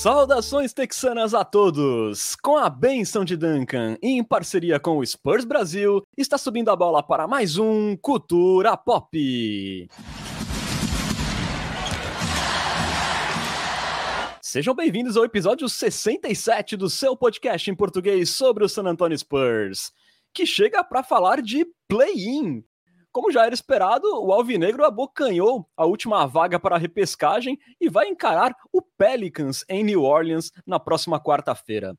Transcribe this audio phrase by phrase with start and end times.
[0.00, 2.34] Saudações texanas a todos!
[2.36, 7.02] Com a benção de Duncan, em parceria com o Spurs Brasil, está subindo a bola
[7.02, 9.10] para mais um Cultura Pop.
[14.40, 19.92] Sejam bem-vindos ao episódio 67 do seu podcast em português sobre o San Antonio Spurs,
[20.32, 22.64] que chega para falar de play-in,
[23.12, 28.08] como já era esperado, o Alvinegro abocanhou a última vaga para a repescagem e vai
[28.08, 31.96] encarar o Pelicans em New Orleans na próxima quarta-feira.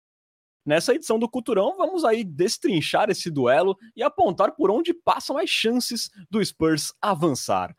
[0.66, 5.50] Nessa edição do Culturão, vamos aí destrinchar esse duelo e apontar por onde passam as
[5.50, 7.76] chances do Spurs avançar.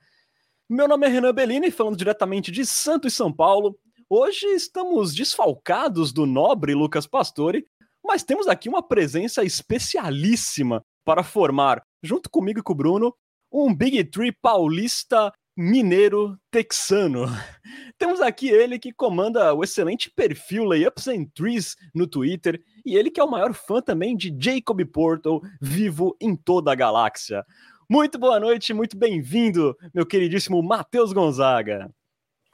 [0.68, 3.78] Meu nome é Renan Bellini, falando diretamente de Santos, São Paulo.
[4.10, 7.64] Hoje estamos desfalcados do nobre Lucas Pastore,
[8.04, 13.14] mas temos aqui uma presença especialíssima para formar, junto comigo e com o Bruno,
[13.50, 17.26] um Big Tree paulista mineiro texano.
[17.98, 23.10] Temos aqui ele que comanda o excelente perfil Layups and Trees no Twitter e ele
[23.10, 27.44] que é o maior fã também de Jacob Portal, vivo em toda a galáxia.
[27.88, 31.90] Muito boa noite, muito bem-vindo, meu queridíssimo Matheus Gonzaga.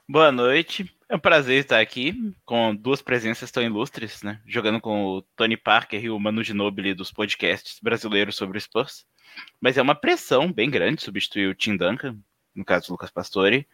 [0.07, 4.41] Boa noite, é um prazer estar aqui com duas presenças tão ilustres, né?
[4.45, 9.05] Jogando com o Tony Parker e o Manu Ginobili dos podcasts brasileiros sobre o Spurs.
[9.59, 12.17] Mas é uma pressão bem grande substituir o Tim Duncan,
[12.55, 13.67] no caso do Lucas Pastore.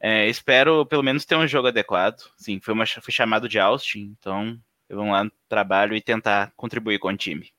[0.00, 2.22] É, espero pelo menos ter um jogo adequado.
[2.36, 6.98] Sim, foi, uma, foi chamado de Austin, então vamos lá no trabalho e tentar contribuir
[6.98, 7.50] com o time.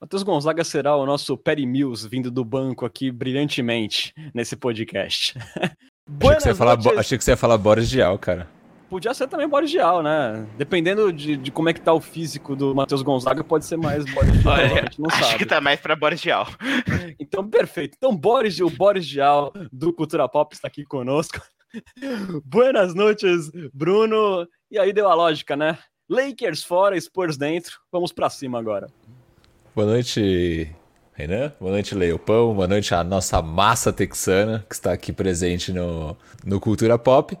[0.00, 5.34] Matheus Gonzaga será o nosso Perry Mills vindo do banco aqui brilhantemente nesse podcast.
[6.20, 8.48] Achei que, falar, achei que, você ia falar Boris Dial, cara.
[8.92, 10.46] Podia ser também Boris Dial, né?
[10.58, 14.04] Dependendo de, de como é que tá o físico do Matheus Gonzaga, pode ser mais
[14.04, 14.52] Boris Dial.
[14.52, 15.38] Olha, a gente não acho sabe.
[15.38, 16.46] que tá mais pra Boris Dial.
[17.18, 17.94] Então, perfeito.
[17.96, 21.40] Então, Boris, o Boris Dial do Cultura Pop está aqui conosco.
[22.44, 24.46] Buenas noites, Bruno.
[24.70, 25.78] E aí deu a lógica, né?
[26.06, 27.78] Lakers fora, Spurs dentro.
[27.90, 28.88] Vamos para cima agora.
[29.74, 30.70] Boa noite,
[31.14, 31.50] Renan.
[31.58, 32.52] Boa noite, Leopão.
[32.52, 36.14] Boa noite a nossa massa texana que está aqui presente no,
[36.44, 37.34] no Cultura Pop.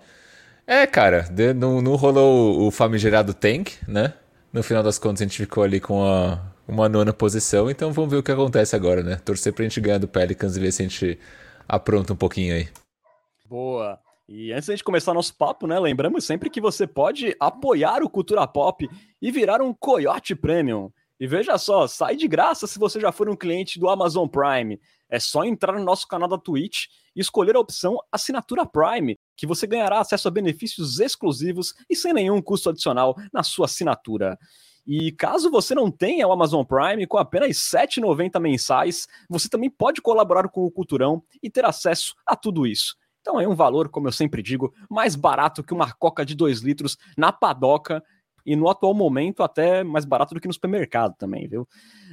[0.66, 4.14] É, cara, de, não, não rolou o famigerado tank, né?
[4.52, 8.10] No final das contas, a gente ficou ali com a, uma nona posição, então vamos
[8.10, 9.16] ver o que acontece agora, né?
[9.16, 11.18] Torcer pra gente ganhar do Pelicans e ver se a gente
[11.68, 12.68] apronta um pouquinho aí.
[13.46, 13.98] Boa.
[14.28, 18.46] E antes de começar nosso papo, né, lembramos sempre que você pode apoiar o Cultura
[18.46, 18.88] Pop
[19.20, 20.90] e virar um Coyote Premium.
[21.18, 24.80] E veja só, sai de graça se você já for um cliente do Amazon Prime.
[25.08, 29.46] É só entrar no nosso canal da Twitch e escolher a opção Assinatura Prime, que
[29.46, 34.38] você ganhará acesso a benefícios exclusivos e sem nenhum custo adicional na sua assinatura.
[34.86, 39.68] E caso você não tenha o Amazon Prime, com apenas R$ 7,90 mensais, você também
[39.68, 42.94] pode colaborar com o Culturão e ter acesso a tudo isso.
[43.20, 46.60] Então é um valor, como eu sempre digo, mais barato que uma coca de 2
[46.60, 48.00] litros na padoca
[48.46, 51.66] e no atual momento até mais barato do que no supermercado também, viu?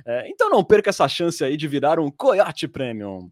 [0.03, 3.29] É, então não perca essa chance aí de virar um Coyote Premium.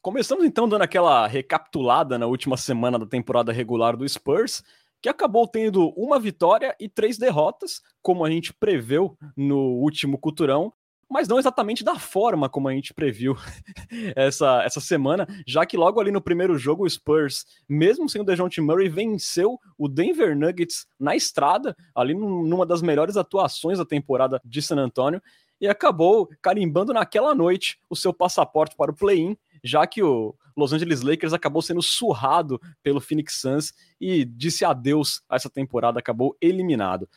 [0.00, 4.62] Começamos então dando aquela recapitulada na última semana da temporada regular do Spurs,
[5.02, 10.72] que acabou tendo uma vitória e três derrotas, como a gente preveu no último Culturão,
[11.10, 13.34] mas não exatamente da forma como a gente previu
[14.14, 18.24] essa, essa semana, já que logo ali no primeiro jogo o Spurs, mesmo sem o
[18.24, 24.40] DeJounte Murray, venceu o Denver Nuggets na estrada, ali numa das melhores atuações da temporada
[24.44, 25.20] de San Antonio,
[25.60, 30.72] e acabou carimbando naquela noite o seu passaporte para o play-in, já que o Los
[30.72, 36.36] Angeles Lakers acabou sendo surrado pelo Phoenix Suns e disse adeus a essa temporada, acabou
[36.40, 37.08] eliminado.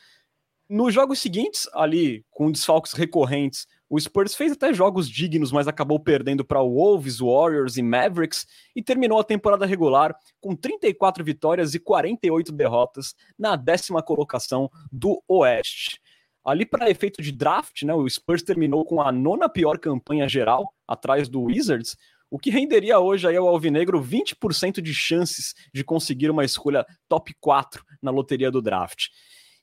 [0.70, 6.00] Nos jogos seguintes, ali com desfalques recorrentes, o Spurs fez até jogos dignos, mas acabou
[6.00, 11.80] perdendo para Wolves, Warriors e Mavericks e terminou a temporada regular com 34 vitórias e
[11.80, 16.00] 48 derrotas na décima colocação do Oeste.
[16.42, 20.74] Ali, para efeito de draft, né, o Spurs terminou com a nona pior campanha geral,
[20.88, 21.98] atrás do Wizards,
[22.32, 27.36] o que renderia hoje aí ao Alvinegro 20% de chances de conseguir uma escolha top
[27.40, 29.10] 4 na loteria do draft.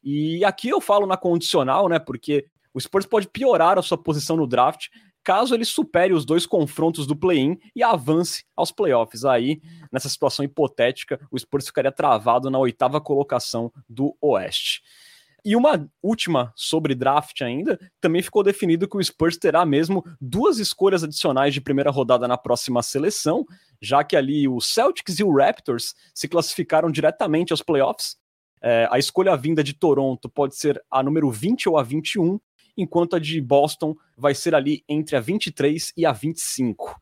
[0.05, 1.99] E aqui eu falo na condicional, né?
[1.99, 4.89] Porque o Spurs pode piorar a sua posição no draft
[5.25, 9.27] caso ele supere os dois confrontos do play-in e avance aos playoffs.
[9.27, 9.61] Aí,
[9.93, 14.81] nessa situação hipotética, o Spurs ficaria travado na oitava colocação do Oeste.
[15.45, 20.59] E uma última sobre draft ainda, também ficou definido que o Spurs terá mesmo duas
[20.59, 23.47] escolhas adicionais de primeira rodada na próxima seleção,
[23.81, 28.17] já que ali o Celtics e o Raptors se classificaram diretamente aos playoffs.
[28.61, 32.41] É, a escolha vinda de Toronto pode ser a número 20 ou a 21,
[32.77, 37.01] enquanto a de Boston vai ser ali entre a 23 e a 25.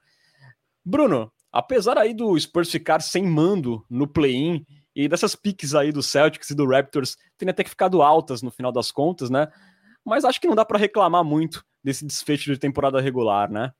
[0.84, 4.64] Bruno, apesar aí do Spurs ficar sem mando no play-in
[4.96, 8.50] e dessas piques aí do Celtics e do Raptors terem até que ficado altas no
[8.50, 9.46] final das contas, né?
[10.02, 13.72] Mas acho que não dá para reclamar muito desse desfecho de temporada regular, né?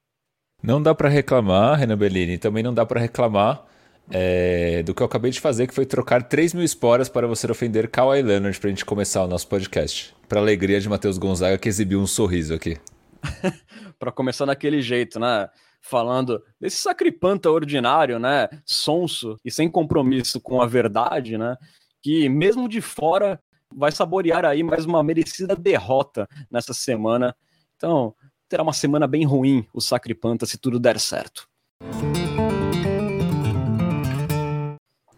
[0.62, 3.64] Não dá para reclamar, Renan Bellini, também não dá para reclamar
[4.10, 7.50] é, do que eu acabei de fazer, que foi trocar 3 mil esporas para você
[7.50, 10.14] ofender Kawhi Leonard para a gente começar o nosso podcast.
[10.28, 12.76] Para alegria de Matheus Gonzaga, que exibiu um sorriso aqui.
[13.98, 15.48] para começar daquele jeito, né?
[15.88, 18.48] Falando desse sacripanta ordinário, né?
[18.64, 21.56] Sonso e sem compromisso com a verdade, né?
[22.02, 23.40] Que mesmo de fora
[23.72, 27.36] vai saborear aí mais uma merecida derrota nessa semana.
[27.76, 28.12] Então,
[28.48, 31.48] terá uma semana bem ruim o sacripanta se tudo der certo.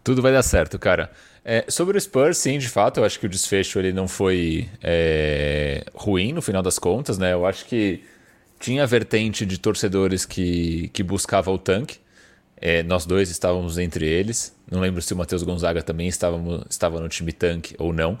[0.03, 1.11] Tudo vai dar certo, cara.
[1.43, 4.69] É, sobre o Spurs, sim, de fato, eu acho que o desfecho ele não foi
[4.83, 7.33] é, ruim no final das contas, né?
[7.33, 8.03] Eu acho que
[8.59, 11.97] tinha a vertente de torcedores que, que buscava o tanque.
[12.61, 14.55] É, nós dois estávamos entre eles.
[14.69, 18.17] Não lembro se o Matheus Gonzaga também estava, estava no time tanque ou não.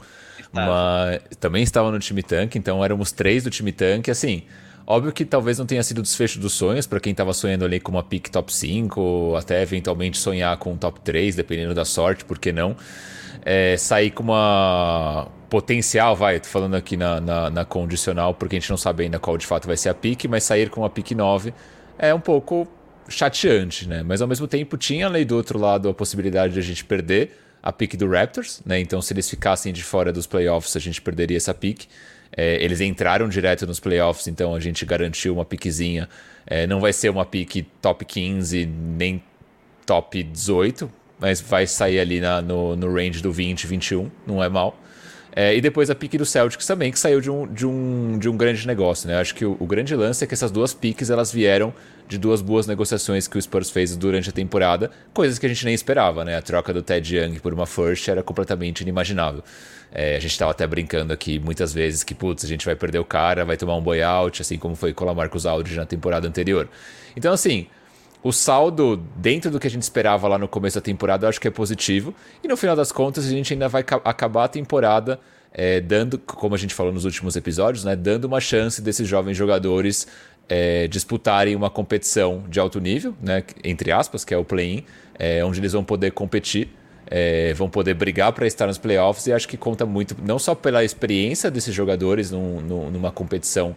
[0.51, 4.09] Mas também estava no time tanque, então éramos três do time tanque.
[4.09, 4.43] Assim,
[4.91, 7.79] Óbvio que talvez não tenha sido o desfecho dos sonhos para quem estava sonhando ali
[7.79, 11.85] com uma pick top 5, ou até eventualmente sonhar com um top 3, dependendo da
[11.85, 12.75] sorte, por que não?
[13.43, 18.59] É, sair com uma potencial, vai, tô falando aqui na, na, na, condicional, porque a
[18.59, 20.89] gente não sabe ainda qual de fato vai ser a pick, mas sair com uma
[20.89, 21.53] pick 9
[21.97, 22.67] é um pouco
[23.09, 24.03] chateante, né?
[24.03, 27.31] Mas ao mesmo tempo tinha ali do outro lado a possibilidade de a gente perder
[27.61, 28.79] a pick do Raptors, né?
[28.79, 31.87] Então se eles ficassem de fora dos playoffs, a gente perderia essa pick.
[32.35, 36.07] É, eles entraram direto nos playoffs, então a gente garantiu uma piquezinha.
[36.45, 39.21] É, não vai ser uma pique top 15 nem
[39.85, 40.89] top 18,
[41.19, 44.77] mas vai sair ali na, no, no range do 20, 21, não é mal.
[45.35, 48.27] É, e depois a pique do Celtics também, que saiu de um, de um, de
[48.27, 49.07] um grande negócio.
[49.07, 49.19] Né?
[49.19, 51.73] Acho que o, o, grande lance é que essas duas piques elas vieram
[52.07, 55.63] de duas boas negociações que o Spurs fez durante a temporada, coisas que a gente
[55.63, 56.25] nem esperava.
[56.25, 56.35] Né?
[56.35, 59.43] A troca do Ted Young por uma first era completamente inimaginável.
[59.91, 62.99] É, a gente estava até brincando aqui muitas vezes que, putz, a gente vai perder
[62.99, 66.27] o cara, vai tomar um buyout, assim como foi com o Lamarcus Aldridge na temporada
[66.27, 66.67] anterior.
[67.15, 67.67] Então, assim,
[68.21, 71.39] o saldo dentro do que a gente esperava lá no começo da temporada eu acho
[71.39, 72.13] que é positivo.
[72.43, 75.19] E no final das contas, a gente ainda vai acabar a temporada
[75.53, 79.35] é, dando, como a gente falou nos últimos episódios, né, dando uma chance desses jovens
[79.35, 80.07] jogadores
[80.47, 84.83] é, disputarem uma competição de alto nível, né, entre aspas, que é o play-in,
[85.17, 86.69] é, onde eles vão poder competir
[87.09, 90.53] é, vão poder brigar para estar nos playoffs e acho que conta muito, não só
[90.53, 93.75] pela experiência desses jogadores num, num, numa competição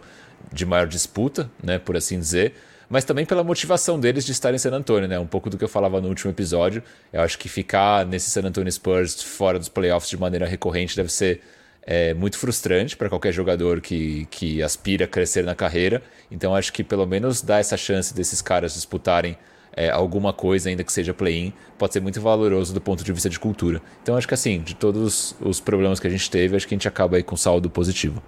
[0.52, 2.54] de maior disputa, né, por assim dizer,
[2.92, 5.18] mas também pela motivação deles de estar em San Antonio, né?
[5.18, 6.82] Um pouco do que eu falava no último episódio.
[7.10, 11.10] Eu acho que ficar nesse San Antonio Spurs fora dos playoffs de maneira recorrente deve
[11.10, 11.40] ser
[11.86, 16.02] é, muito frustrante para qualquer jogador que, que aspira a crescer na carreira.
[16.30, 19.38] Então acho que pelo menos dar essa chance desses caras disputarem
[19.74, 23.30] é, alguma coisa, ainda que seja play-in, pode ser muito valoroso do ponto de vista
[23.30, 23.80] de cultura.
[24.02, 26.76] Então acho que assim, de todos os problemas que a gente teve, acho que a
[26.76, 28.22] gente acaba aí com saldo positivo.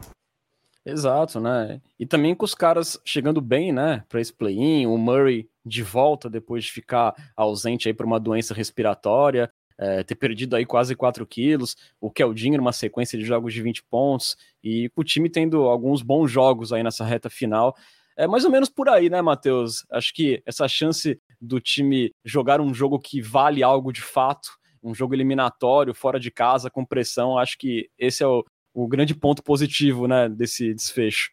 [0.87, 1.81] Exato, né?
[1.99, 6.29] E também com os caras chegando bem, né, para esse play-in, o Murray de volta
[6.29, 11.27] depois de ficar ausente aí por uma doença respiratória, é, ter perdido aí quase 4
[11.27, 16.03] quilos, o Keldinho numa sequência de jogos de 20 pontos, e o time tendo alguns
[16.03, 17.75] bons jogos aí nessa reta final.
[18.17, 19.85] É mais ou menos por aí, né, Matheus?
[19.91, 24.51] Acho que essa chance do time jogar um jogo que vale algo de fato,
[24.83, 28.45] um jogo eliminatório, fora de casa, com pressão, acho que esse é o,
[28.75, 31.31] o grande ponto positivo, né, desse desfecho.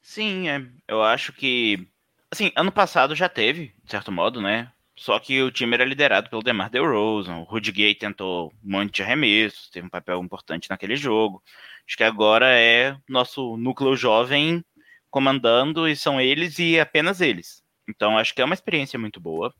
[0.00, 1.86] Sim, é, eu acho que,
[2.30, 6.30] assim, ano passado já teve, de certo modo, né, só que o time era liderado
[6.30, 10.70] pelo DeMar DeRozan, o Rudy Gay tentou um monte de arremessos, teve um papel importante
[10.70, 11.42] naquele jogo.
[11.86, 14.64] Acho que agora é nosso núcleo jovem
[15.10, 17.62] comandando e são eles e apenas eles.
[17.88, 19.52] Então acho que é uma experiência muito boa.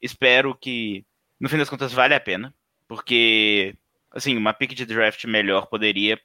[0.00, 1.04] Espero que,
[1.40, 2.52] no fim das contas, vale a pena,
[2.88, 3.74] porque,
[4.10, 6.20] assim, uma pick de draft melhor poderia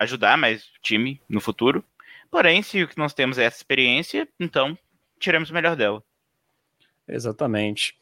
[0.00, 1.84] ajudar mais o time no futuro.
[2.30, 4.76] Porém, se o que nós temos é essa experiência, então
[5.18, 6.02] tiremos o melhor dela.
[7.06, 7.94] Exatamente.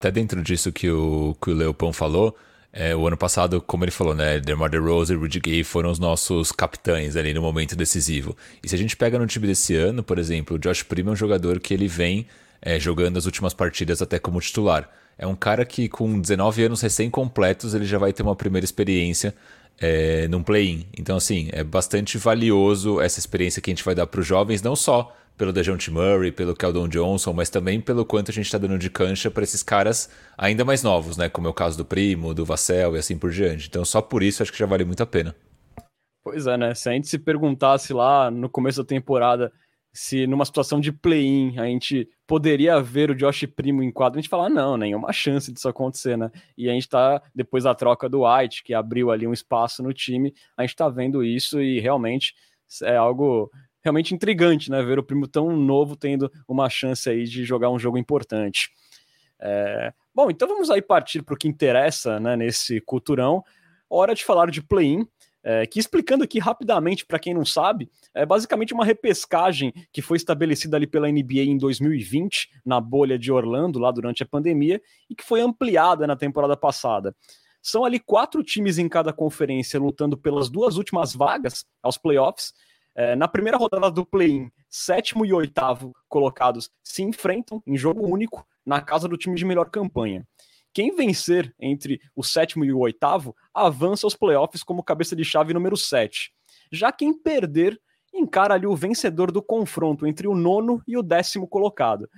[0.00, 2.36] Até dentro disso que o, que o Leopão falou,
[2.72, 5.98] é, o ano passado, como ele falou, né, DeMar DeRozan e Rudy Gay foram os
[5.98, 8.36] nossos capitães ali no momento decisivo.
[8.62, 11.12] E se a gente pega no time desse ano, por exemplo, o Josh Primo é
[11.12, 12.26] um jogador que ele vem
[12.62, 14.88] é, jogando as últimas partidas até como titular.
[15.16, 19.34] É um cara que com 19 anos recém-completos ele já vai ter uma primeira experiência
[19.80, 20.86] é, num play-in.
[20.96, 24.62] Então, assim, é bastante valioso essa experiência que a gente vai dar para os jovens,
[24.62, 28.58] não só pelo Dejounte Murray, pelo Keldon Johnson, mas também pelo quanto a gente está
[28.58, 31.28] dando de cancha para esses caras ainda mais novos, né?
[31.28, 33.68] Como é o caso do Primo, do Vassell e assim por diante.
[33.68, 35.34] Então, só por isso acho que já vale muito a pena.
[36.24, 36.74] Pois é, né?
[36.74, 39.52] Se a gente se perguntasse lá no começo da temporada
[39.92, 44.22] se numa situação de play-in a gente poderia ver o Josh Primo em quadro, a
[44.22, 46.30] gente fala, ah, não, nenhuma chance disso acontecer, né?
[46.56, 49.92] E a gente tá, depois da troca do White, que abriu ali um espaço no
[49.92, 52.34] time, a gente tá vendo isso e realmente
[52.82, 53.50] é algo
[53.82, 54.82] realmente intrigante, né?
[54.82, 58.70] Ver o Primo tão novo tendo uma chance aí de jogar um jogo importante.
[59.40, 59.92] É...
[60.14, 63.42] Bom, então vamos aí partir para o que interessa né, nesse culturão.
[63.88, 65.06] Hora de falar de play-in.
[65.42, 70.16] É, que explicando aqui rapidamente para quem não sabe, é basicamente uma repescagem que foi
[70.16, 75.14] estabelecida ali pela NBA em 2020, na bolha de Orlando, lá durante a pandemia, e
[75.14, 77.14] que foi ampliada na temporada passada.
[77.62, 82.52] São ali quatro times em cada conferência lutando pelas duas últimas vagas aos playoffs.
[82.94, 88.46] É, na primeira rodada do play-in, sétimo e oitavo colocados se enfrentam em jogo único
[88.66, 90.26] na casa do time de melhor campanha.
[90.78, 95.52] Quem vencer entre o sétimo e o oitavo avança aos playoffs como cabeça de chave
[95.52, 96.32] número 7.
[96.70, 97.80] Já quem perder
[98.14, 102.08] encara ali o vencedor do confronto entre o nono e o décimo colocado.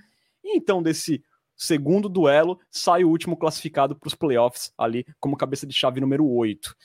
[0.44, 1.24] E então, desse
[1.56, 6.28] segundo duelo, sai o último classificado para os playoffs ali como cabeça de chave número
[6.28, 6.76] 8.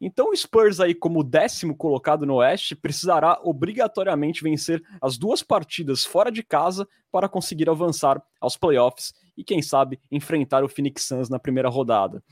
[0.00, 6.06] Então o Spurs aí como décimo colocado no Oeste precisará obrigatoriamente vencer as duas partidas
[6.06, 11.28] fora de casa para conseguir avançar aos playoffs e quem sabe enfrentar o Phoenix Suns
[11.28, 12.22] na primeira rodada.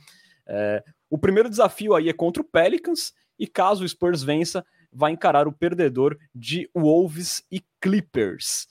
[0.47, 5.13] É, o primeiro desafio aí é contra o Pelicans e caso o Spurs vença, vai
[5.13, 8.67] encarar o perdedor de Wolves e Clippers.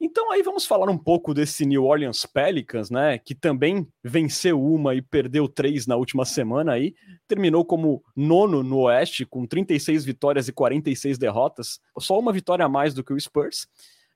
[0.00, 4.94] Então aí vamos falar um pouco desse New Orleans Pelicans, né, que também venceu uma
[4.94, 6.94] e perdeu três na última semana aí,
[7.26, 12.68] terminou como nono no Oeste com 36 vitórias e 46 derrotas, só uma vitória a
[12.68, 13.66] mais do que o Spurs.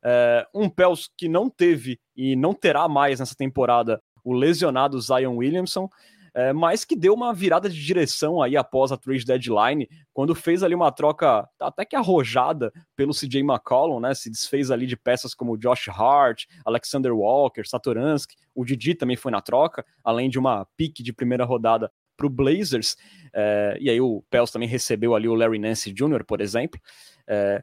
[0.05, 5.37] É, um Pels que não teve e não terá mais nessa temporada o lesionado Zion
[5.37, 5.89] Williamson,
[6.35, 10.63] é, mas que deu uma virada de direção aí após a trade deadline, quando fez
[10.63, 14.15] ali uma troca até que arrojada pelo CJ McCollum, né?
[14.15, 19.31] Se desfez ali de peças como Josh Hart, Alexander Walker, Satoransky, o Didi também foi
[19.31, 22.97] na troca, além de uma pique de primeira rodada para o Blazers,
[23.35, 26.81] é, e aí o Pels também recebeu ali o Larry Nance Jr., por exemplo.
[27.27, 27.63] É,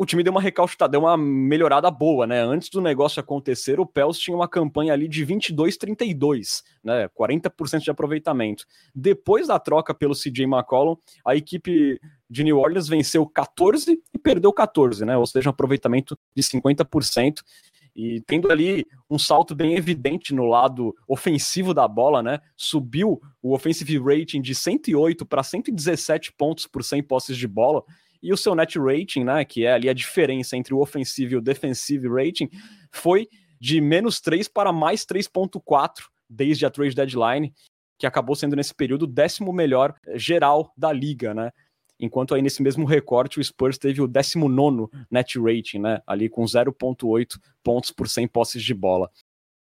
[0.00, 2.42] o time deu uma recalchutada, deu uma melhorada boa, né?
[2.42, 7.06] Antes do negócio acontecer, o Pels tinha uma campanha ali de 22-32, né?
[7.08, 8.64] 40% de aproveitamento.
[8.94, 14.50] Depois da troca pelo CJ McCollum, a equipe de New Orleans venceu 14 e perdeu
[14.54, 15.18] 14, né?
[15.18, 17.42] Ou seja, um aproveitamento de 50%
[17.94, 22.40] e tendo ali um salto bem evidente no lado ofensivo da bola, né?
[22.56, 27.84] Subiu o offensive rating de 108 para 117 pontos por 100 posses de bola
[28.22, 31.36] e o seu net rating, né, que é ali a diferença entre o ofensivo e
[31.36, 32.48] o defensive rating,
[32.90, 33.28] foi
[33.60, 37.52] de menos 3 para mais 3.4 desde a trade deadline,
[37.98, 41.50] que acabou sendo nesse período o décimo melhor geral da liga, né?
[41.98, 46.00] Enquanto aí nesse mesmo recorte o Spurs teve o 19 net rating, né?
[46.06, 49.10] Ali com 0.8 pontos por 100 posses de bola.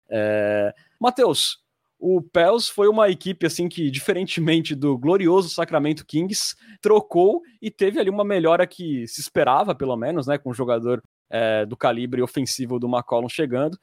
[0.10, 0.74] É...
[1.00, 1.62] Matheus,
[2.00, 8.00] o Pels foi uma equipe assim que, diferentemente do glorioso Sacramento Kings, trocou e teve
[8.00, 12.22] ali uma melhora que se esperava, pelo menos, né, com o jogador é, do calibre
[12.22, 13.78] ofensivo do McCollum chegando.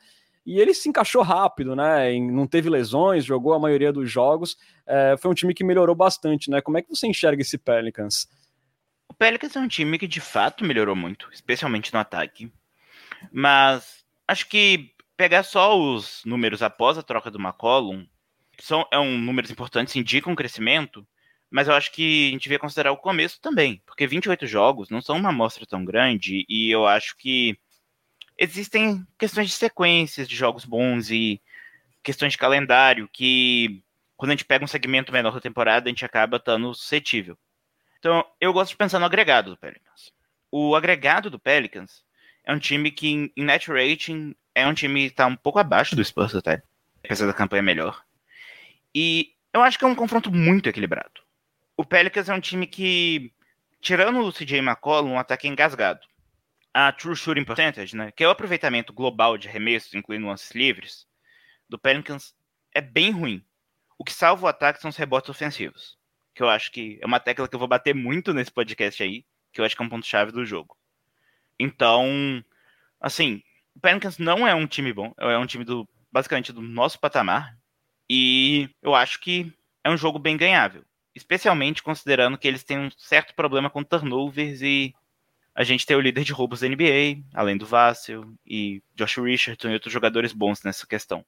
[0.46, 2.16] E ele se encaixou rápido, né?
[2.20, 4.56] Não teve lesões, jogou a maioria dos jogos.
[4.86, 6.60] É, foi um time que melhorou bastante, né?
[6.60, 8.28] Como é que você enxerga esse Pelicans?
[9.08, 12.50] O Pelicans é um time que de fato melhorou muito, especialmente no ataque.
[13.32, 18.06] Mas acho que pegar só os números após a troca do McCollum,
[18.58, 21.06] são é um números importantes, indicam um crescimento,
[21.50, 25.00] mas eu acho que a gente devia considerar o começo também, porque 28 jogos não
[25.00, 27.58] são uma amostra tão grande e eu acho que
[28.38, 31.40] existem questões de sequências de jogos bons e
[32.02, 33.82] questões de calendário que
[34.16, 37.38] quando a gente pega um segmento menor da temporada, a gente acaba estando suscetível.
[37.98, 40.12] Então, eu gosto de pensar no agregado do Pelicans.
[40.50, 42.04] O agregado do Pelicans
[42.44, 45.94] é um time que em net rating é um time que está um pouco abaixo
[45.94, 46.62] do Spurs até,
[47.04, 48.02] apesar da campanha melhor.
[48.94, 51.20] E eu acho que é um confronto muito equilibrado.
[51.76, 53.34] O Pelicans é um time que,
[53.82, 56.00] tirando o CJ McCollum, um ataque engasgado.
[56.72, 61.06] A True Shooting Percentage, né, que é o aproveitamento global de arremessos, incluindo lances livres,
[61.68, 62.34] do Pelicans
[62.74, 63.44] é bem ruim.
[63.98, 65.98] O que salva o ataque são os rebotes ofensivos,
[66.34, 69.26] que eu acho que é uma tecla que eu vou bater muito nesse podcast aí,
[69.52, 70.78] que eu acho que é um ponto-chave do jogo.
[71.58, 72.42] Então,
[72.98, 73.42] assim,
[73.76, 77.56] o Pelicans não é um time bom, é um time do basicamente do nosso patamar.
[78.10, 79.52] E eu acho que
[79.84, 80.82] é um jogo bem ganhável.
[81.14, 84.94] Especialmente considerando que eles têm um certo problema com turnovers e
[85.54, 89.68] a gente tem o líder de roubos da NBA, além do Vassell e Josh Richardson
[89.68, 91.24] e outros jogadores bons nessa questão.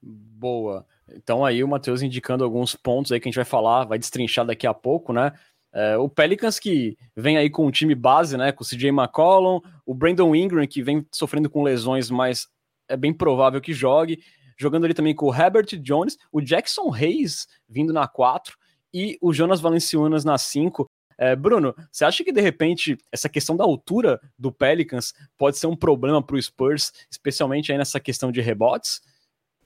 [0.00, 0.86] Boa.
[1.08, 4.44] Então aí o Matheus indicando alguns pontos aí que a gente vai falar, vai destrinchar
[4.44, 5.32] daqui a pouco, né?
[5.74, 9.60] É, o Pelicans que vem aí com o time base, né, com o CJ McCollum,
[9.86, 12.46] o Brandon Ingram que vem sofrendo com lesões, mas
[12.88, 14.22] é bem provável que jogue,
[14.58, 18.56] jogando ali também com o Herbert Jones, o Jackson Hayes vindo na 4
[18.92, 20.86] e o Jonas Valenciunas na 5.
[21.18, 25.66] É, Bruno, você acha que de repente essa questão da altura do Pelicans pode ser
[25.66, 29.00] um problema para o Spurs, especialmente aí nessa questão de rebotes?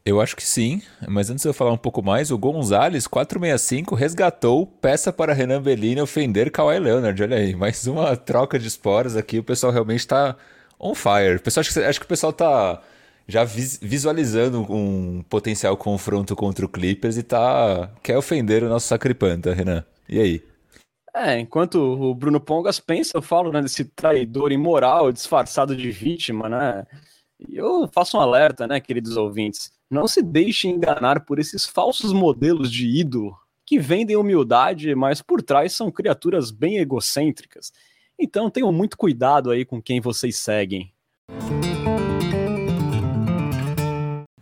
[0.07, 3.97] Eu acho que sim, mas antes de eu falar um pouco mais, o Gonzalez 465
[3.97, 7.21] resgatou peça para Renan Bellini ofender Kawhi Leonard.
[7.21, 9.41] Olha aí, mais uma troca de esporas aqui.
[9.41, 10.37] O pessoal realmente está
[10.79, 11.39] on fire.
[11.39, 12.81] O pessoal, acho, que, acho que o pessoal está
[13.27, 19.53] já visualizando um potencial confronto contra o Clippers e tá quer ofender o nosso sacripanta,
[19.53, 19.85] Renan.
[20.09, 20.45] E aí?
[21.13, 26.49] É, enquanto o Bruno Pongas pensa, eu falo né, desse traidor imoral disfarçado de vítima,
[26.49, 26.87] né?
[27.41, 29.75] E eu faço um alerta, né, queridos ouvintes.
[29.89, 35.41] Não se deixe enganar por esses falsos modelos de ídolo que vendem humildade, mas por
[35.41, 37.73] trás são criaturas bem egocêntricas.
[38.19, 40.93] Então tenham muito cuidado aí com quem vocês seguem.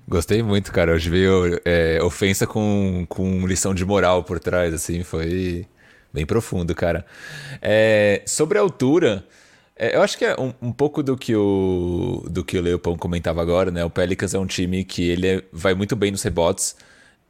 [0.09, 0.93] Gostei muito, cara.
[0.93, 5.67] Hoje veio é, ofensa com, com lição de moral por trás, assim, foi
[6.11, 7.05] bem profundo, cara.
[7.61, 9.27] É, sobre a altura,
[9.77, 12.97] é, eu acho que é um, um, pouco do que o do que o Leopão
[12.97, 13.85] comentava agora, né?
[13.85, 16.77] O Pelicans é um time que ele é, vai muito bem nos rebotes.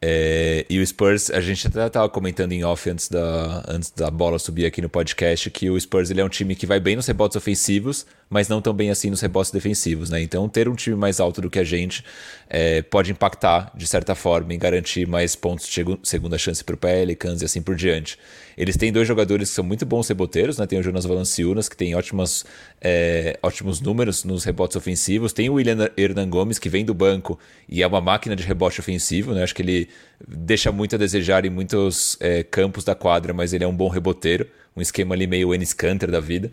[0.02, 4.10] É, e o Spurs, a gente até estava comentando em off antes da, antes da
[4.10, 6.94] bola subir aqui no podcast que o Spurs ele é um time que vai bem
[6.94, 10.20] nos rebotes ofensivos, mas não tão bem assim nos rebotes defensivos, né?
[10.20, 12.04] Então ter um time mais alto do que a gente
[12.50, 16.78] é, pode impactar de certa forma em garantir mais pontos de segunda chance para o
[16.78, 18.18] Pelicans e assim por diante.
[18.56, 20.66] Eles têm dois jogadores que são muito bons reboteiros, né?
[20.66, 22.44] Tem o Jonas Valanciunas, que tem ótimas,
[22.80, 25.32] é, ótimos números nos rebotes ofensivos.
[25.32, 28.80] Tem o William Hernan Gomes, que vem do banco e é uma máquina de rebote
[28.80, 29.42] ofensivo, né?
[29.42, 29.88] Acho que ele
[30.26, 33.88] deixa muito a desejar em muitos é, campos da quadra, mas ele é um bom
[33.88, 34.46] reboteiro.
[34.76, 36.50] Um esquema ali meio Enes Kanter da vida.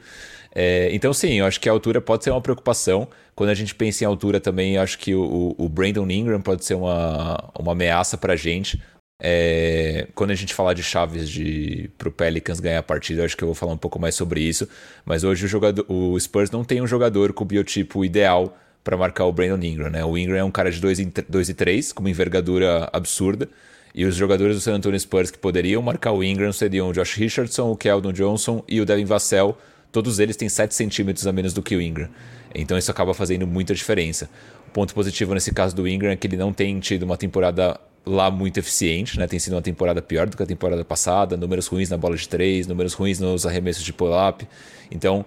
[0.53, 3.07] É, então, sim, eu acho que a altura pode ser uma preocupação.
[3.33, 6.75] Quando a gente pensa em altura também, acho que o, o Brandon Ingram pode ser
[6.75, 8.81] uma, uma ameaça para a gente.
[9.23, 13.43] É, quando a gente falar de chaves de pro Pelicans ganhar a partida, acho que
[13.43, 14.67] eu vou falar um pouco mais sobre isso.
[15.05, 18.97] Mas hoje o, jogador, o Spurs não tem um jogador com o biotipo ideal para
[18.97, 19.89] marcar o Brandon Ingram.
[19.89, 20.03] Né?
[20.03, 23.47] O Ingram é um cara de 2 e 3, com uma envergadura absurda.
[23.93, 27.15] E os jogadores do San Antonio Spurs que poderiam marcar o Ingram seriam o Josh
[27.15, 29.57] Richardson, o Keldon Johnson e o Devin Vassell.
[29.91, 32.07] Todos eles têm 7 centímetros a menos do que o Ingram.
[32.55, 34.29] Então isso acaba fazendo muita diferença.
[34.67, 37.77] O ponto positivo nesse caso do Ingram é que ele não tem tido uma temporada
[38.05, 39.27] lá muito eficiente, né?
[39.27, 42.27] Tem sido uma temporada pior do que a temporada passada, números ruins na bola de
[42.27, 44.47] três, números ruins nos arremessos de pull-up.
[44.89, 45.25] Então,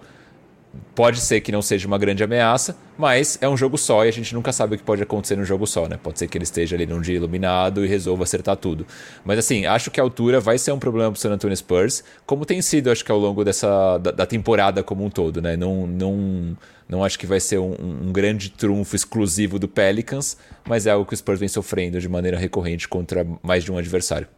[0.95, 4.13] pode ser que não seja uma grande ameaça, mas é um jogo só e a
[4.13, 5.99] gente nunca sabe o que pode acontecer no jogo só, né?
[6.01, 8.87] Pode ser que ele esteja ali num dia iluminado e resolva acertar tudo.
[9.25, 12.47] Mas assim, acho que a altura vai ser um problema pro San Antonio Spurs, como
[12.47, 15.57] tem sido, acho que ao longo dessa da, da temporada como um todo, né?
[15.57, 16.57] Não, não
[16.89, 20.37] não acho que vai ser um, um, grande trunfo exclusivo do Pelicans,
[20.69, 23.79] mas é algo que o Spurs vem sofrendo de maneira recorrente contra mais de um
[23.79, 24.29] adversário.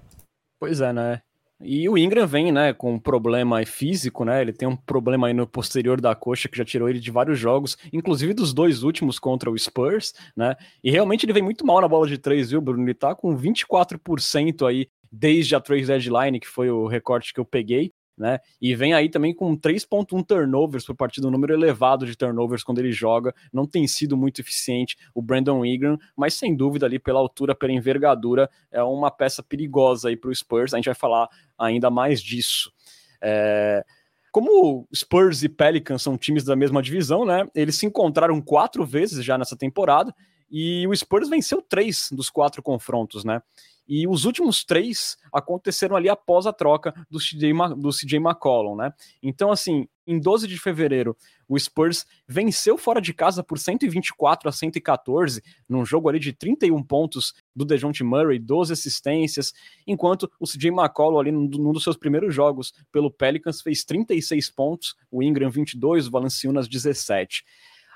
[0.61, 1.21] Pois é, né?
[1.61, 4.43] E o Ingram vem, né, com um problema físico, né?
[4.43, 7.39] Ele tem um problema aí no posterior da coxa que já tirou ele de vários
[7.39, 10.55] jogos, inclusive dos dois últimos contra o Spurs, né?
[10.85, 12.85] E realmente ele vem muito mal na bola de três, viu, Bruno?
[12.85, 17.45] Ele tá com 24% aí desde a trade deadline, que foi o recorte que eu
[17.45, 18.41] peguei né?
[18.61, 22.79] E vem aí também com 3.1 turnovers por partida, um número elevado de turnovers quando
[22.79, 23.35] ele joga.
[23.53, 27.73] Não tem sido muito eficiente o Brandon Ingram, mas sem dúvida ali pela altura, pela
[27.73, 30.73] envergadura, é uma peça perigosa aí para o Spurs.
[30.73, 32.73] A gente vai falar ainda mais disso.
[33.21, 33.85] É...
[34.33, 37.47] Como Spurs e Pelicans são times da mesma divisão, né?
[37.55, 40.15] Eles se encontraram quatro vezes já nessa temporada
[40.51, 43.41] e o Spurs venceu três dos quatro confrontos, né?
[43.89, 48.93] E os últimos três aconteceram ali após a troca do CJ, do CJ McCollum, né?
[49.23, 51.17] Então, assim, em 12 de fevereiro,
[51.49, 56.83] o Spurs venceu fora de casa por 124 a 114, num jogo ali de 31
[56.83, 59.53] pontos do DeJounte Murray, 12 assistências,
[59.87, 64.95] enquanto o CJ McCollum ali num, dos seus primeiros jogos pelo Pelicans fez 36 pontos,
[65.11, 67.45] o Ingram 22, o Valanciunas 17.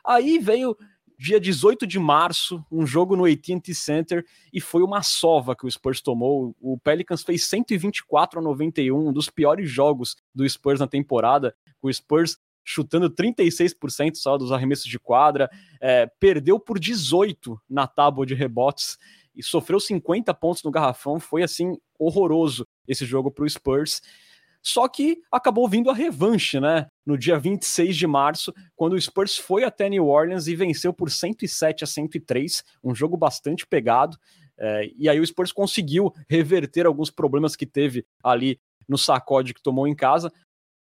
[0.04, 0.76] Aí veio
[1.20, 5.70] dia 18 de março, um jogo no AT&T Center e foi uma sova que o
[5.70, 6.56] Spurs tomou.
[6.58, 11.54] O Pelicans fez 124 a 91, um dos piores jogos do Spurs na temporada.
[11.82, 18.24] O Spurs chutando 36% só dos arremessos de quadra, é, perdeu por 18 na tábua
[18.24, 18.96] de rebotes
[19.36, 21.20] e sofreu 50 pontos no garrafão.
[21.20, 24.00] Foi assim horroroso esse jogo para o Spurs.
[24.62, 26.86] Só que acabou vindo a revanche, né?
[27.06, 31.10] No dia 26 de março, quando o Spurs foi até New Orleans e venceu por
[31.10, 34.18] 107 a 103, um jogo bastante pegado.
[34.58, 39.62] É, e aí o Spurs conseguiu reverter alguns problemas que teve ali no sacode que
[39.62, 40.30] tomou em casa.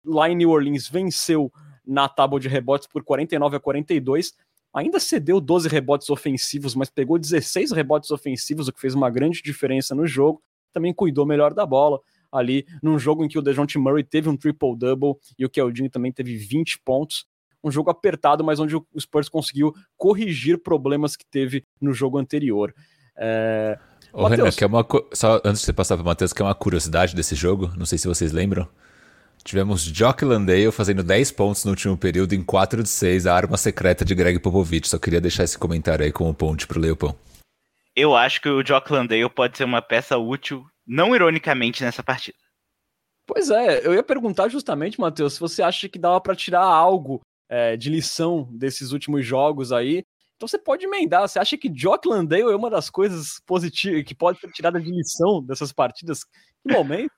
[0.04, 1.52] Lá em New Orleans venceu
[1.86, 4.34] na tábua de rebotes por 49 a 42.
[4.74, 9.42] Ainda cedeu 12 rebotes ofensivos, mas pegou 16 rebotes ofensivos, o que fez uma grande
[9.44, 10.42] diferença no jogo.
[10.72, 12.00] Também cuidou melhor da bola
[12.32, 16.12] ali num jogo em que o DeJounte Murray teve um triple-double e o Keldinho também
[16.12, 17.26] teve 20 pontos.
[17.64, 22.74] Um jogo apertado, mas onde o Spurs conseguiu corrigir problemas que teve no jogo anterior.
[23.18, 23.78] É...
[24.14, 26.46] Ô, Renan, que é uma, só antes de você passar para o Matheus, que é
[26.46, 28.68] uma curiosidade desse jogo, não sei se vocês lembram.
[29.44, 33.58] Tivemos Jock Landale fazendo 10 pontos no último período em 4 de 6, a arma
[33.58, 34.88] secreta de Greg Popovich.
[34.88, 37.16] Só queria deixar esse comentário aí como ponte pro Leopão.
[37.96, 42.38] Eu acho que o Jock Landale pode ser uma peça útil, não ironicamente, nessa partida.
[43.28, 47.22] Pois é, eu ia perguntar justamente, Matheus, se você acha que dava para tirar algo
[47.48, 50.04] é, de lição desses últimos jogos aí.
[50.36, 51.28] Então você pode emendar.
[51.28, 54.90] Você acha que Jock Landale é uma das coisas positivas que pode ser tirada de
[54.90, 56.24] lição dessas partidas?
[56.24, 57.12] Que momento?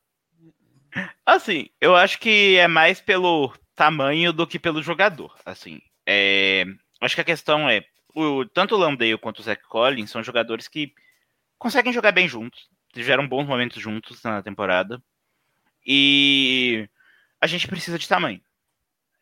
[1.25, 5.33] Assim, eu acho que é mais pelo tamanho do que pelo jogador.
[5.45, 6.65] Assim, é...
[6.99, 10.67] acho que a questão é o, tanto o Landale quanto o Zach Collins são jogadores
[10.67, 10.93] que
[11.57, 15.01] conseguem jogar bem juntos, tiveram bons momentos juntos na temporada
[15.85, 16.87] e
[17.39, 18.41] a gente precisa de tamanho.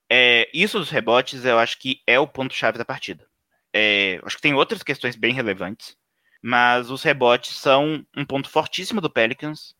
[0.10, 3.28] É, isso dos rebotes eu acho que é o ponto chave da partida.
[3.74, 5.96] É, acho que tem outras questões bem relevantes,
[6.42, 9.76] mas os rebotes são um ponto fortíssimo do Pelicans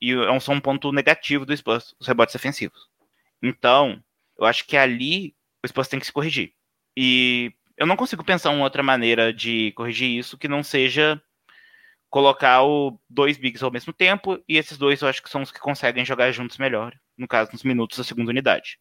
[0.00, 2.88] e é são um ponto negativo do Spurs, os rebotes defensivos.
[3.42, 4.02] Então,
[4.38, 6.52] eu acho que ali o Spurs tem que se corrigir.
[6.96, 11.20] E eu não consigo pensar uma outra maneira de corrigir isso que não seja
[12.12, 15.50] colocar o dois bigs ao mesmo tempo, e esses dois eu acho que são os
[15.50, 18.78] que conseguem jogar juntos melhor, no caso, nos minutos da segunda unidade.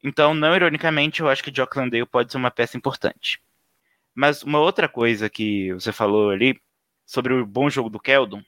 [0.00, 3.42] Então, não ironicamente, eu acho que Jock Landale pode ser uma peça importante.
[4.14, 6.56] Mas uma outra coisa que você falou ali
[7.04, 8.44] sobre o bom jogo do Keldon,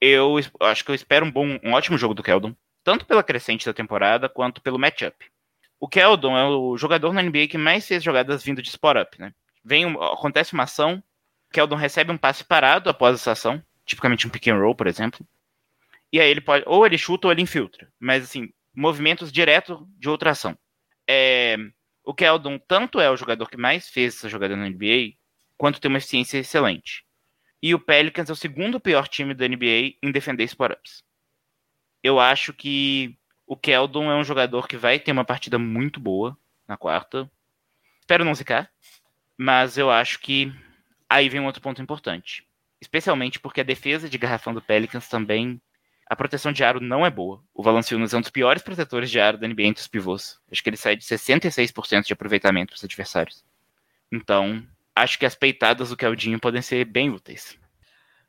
[0.00, 3.66] eu acho que eu espero um bom, um ótimo jogo do Keldon, tanto pela crescente
[3.66, 5.16] da temporada quanto pelo matchup.
[5.80, 9.34] O Keldon é o jogador na NBA que mais fez jogadas vindo de spot-up, né?
[9.64, 11.02] Vem, acontece uma ação,
[11.56, 15.26] Keldon recebe um passe parado após essa ação, tipicamente um pick and roll, por exemplo,
[16.12, 20.06] e aí ele pode, ou ele chuta ou ele infiltra, mas assim, movimentos direto de
[20.06, 20.56] outra ação.
[21.08, 21.56] É,
[22.04, 25.14] o Keldon tanto é o jogador que mais fez essa jogada na NBA,
[25.56, 27.06] quanto tem uma eficiência excelente.
[27.62, 31.02] E o Pelicans é o segundo pior time da NBA em defender spot-ups.
[32.02, 33.16] Eu acho que
[33.46, 36.36] o Keldon é um jogador que vai ter uma partida muito boa
[36.68, 37.30] na quarta.
[37.98, 38.70] Espero não ficar,
[39.38, 40.52] mas eu acho que
[41.08, 42.46] aí vem um outro ponto importante.
[42.80, 45.60] Especialmente porque a defesa de garrafão do Pelicans também.
[46.08, 47.42] A proteção de aro não é boa.
[47.52, 50.38] O Valanciunas é um dos piores protetores de aro da NBA entre os pivôs.
[50.50, 53.44] Acho que ele sai de 66% de aproveitamento para os adversários.
[54.12, 54.64] Então,
[54.94, 57.58] acho que as peitadas do Caldinho podem ser bem úteis.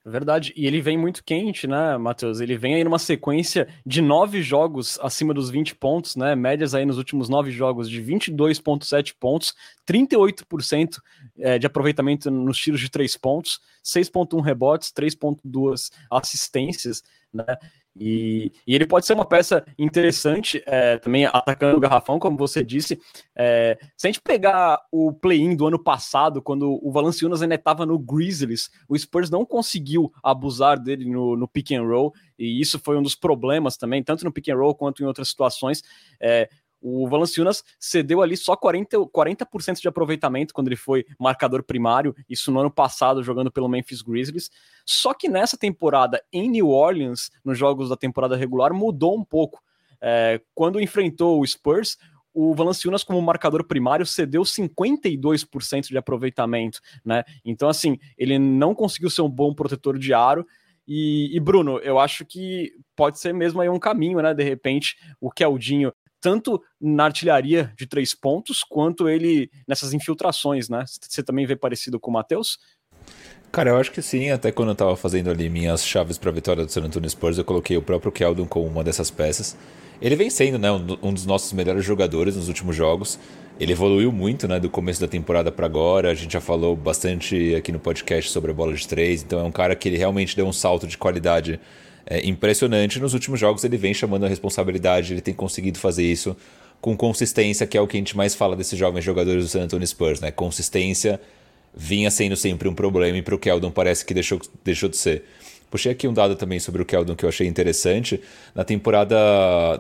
[0.10, 0.54] Verdade.
[0.56, 2.39] E ele vem muito quente, né, Matheus?
[2.39, 6.34] Ele vem aí numa sequência de nove jogos acima dos 20 pontos, né?
[6.34, 9.54] Médias aí nos últimos nove jogos de 22,7 pontos,
[9.86, 11.00] 38%
[11.39, 17.04] é, de aproveitamento nos tiros de três pontos, 6,1 rebotes, 3,2 assistências,
[17.38, 17.58] né?
[18.00, 22.63] E, e, ele pode ser uma peça interessante é, também atacando o garrafão, como você
[22.63, 23.00] disse.
[23.36, 27.86] É, se a gente pegar o play-in do ano passado, quando o Valanciunas ainda estava
[27.86, 32.80] no Grizzlies, o Spurs não conseguiu abusar dele no, no, pick and roll, e isso
[32.80, 35.82] foi um dos problemas também, tanto no pick and roll quanto em outras situações.
[36.21, 36.50] É,
[36.82, 39.48] o Valanciunas cedeu ali só 40%, 40
[39.82, 44.50] de aproveitamento quando ele foi marcador primário, isso no ano passado, jogando pelo Memphis Grizzlies.
[44.86, 49.62] Só que nessa temporada em New Orleans, nos jogos da temporada regular, mudou um pouco.
[50.00, 51.98] É, quando enfrentou o Spurs,
[52.40, 57.24] o Valanciunas, como marcador primário, cedeu 52% de aproveitamento, né?
[57.44, 60.46] Então, assim, ele não conseguiu ser um bom protetor de aro.
[60.88, 64.36] E, e, Bruno, eu acho que pode ser mesmo aí um caminho, né?
[64.36, 70.84] De repente, o Keldinho tanto na artilharia de três pontos, quanto ele nessas infiltrações, né?
[70.88, 72.58] Você também vê parecido com o Matheus?
[73.51, 74.30] Cara, eu acho que sim.
[74.30, 77.38] Até quando eu tava fazendo ali minhas chaves para a vitória do San Antonio Spurs,
[77.38, 79.58] eu coloquei o próprio Keldon como uma dessas peças.
[80.01, 83.19] Ele vem sendo né, um dos nossos melhores jogadores nos últimos jogos.
[83.60, 86.12] Ele evoluiu muito né, do começo da temporada para agora.
[86.12, 89.23] A gente já falou bastante aqui no podcast sobre a bola de três.
[89.23, 91.60] Então é um cara que ele realmente deu um salto de qualidade
[92.10, 93.00] é, impressionante.
[93.00, 96.36] Nos últimos jogos ele vem chamando a responsabilidade, ele tem conseguido fazer isso
[96.80, 99.63] com consistência, que é o que a gente mais fala desses jovens jogadores do San
[99.63, 100.32] Antonio Spurs, né?
[100.32, 101.20] Consistência
[101.76, 105.24] vinha sendo sempre um problema e para o Keldon parece que deixou, deixou de ser.
[105.70, 108.22] Puxei aqui um dado também sobre o Keldon que eu achei interessante.
[108.56, 109.17] Na temporada,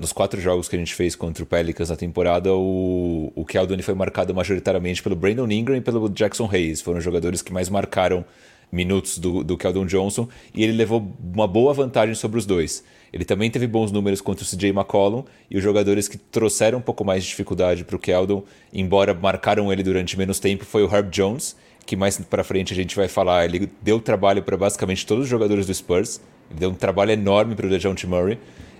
[0.01, 3.81] nos quatro jogos que a gente fez contra o Pelicans na temporada, o, o Keldon
[3.81, 6.81] foi marcado majoritariamente pelo Brandon Ingram e pelo Jackson Hayes.
[6.81, 8.25] Foram os jogadores que mais marcaram
[8.71, 12.83] minutos do, do Keldon Johnson e ele levou uma boa vantagem sobre os dois.
[13.11, 16.81] Ele também teve bons números contra o CJ McCollum e os jogadores que trouxeram um
[16.81, 20.93] pouco mais de dificuldade para o Keldon, embora marcaram ele durante menos tempo, foi o
[20.93, 23.45] Herb Jones, que mais para frente a gente vai falar.
[23.45, 27.55] Ele deu trabalho para basicamente todos os jogadores do Spurs, ele deu um trabalho enorme
[27.55, 28.37] para o DeJounte Murray,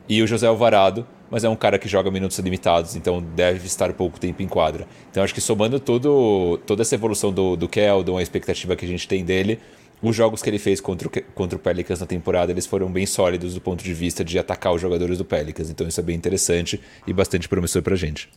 [0.10, 3.92] e o José Alvarado, mas é um cara que joga minutos limitados, então deve estar
[3.94, 4.88] pouco tempo em quadra.
[5.12, 8.88] Então acho que somando todo, toda essa evolução do, do Keldon, a expectativa que a
[8.88, 9.60] gente tem dele,
[10.02, 13.06] os jogos que ele fez contra o, contra o Pelicans na temporada, eles foram bem
[13.06, 15.70] sólidos do ponto de vista de atacar os jogadores do Pelicans.
[15.70, 18.30] Então isso é bem interessante e bastante promissor pra gente.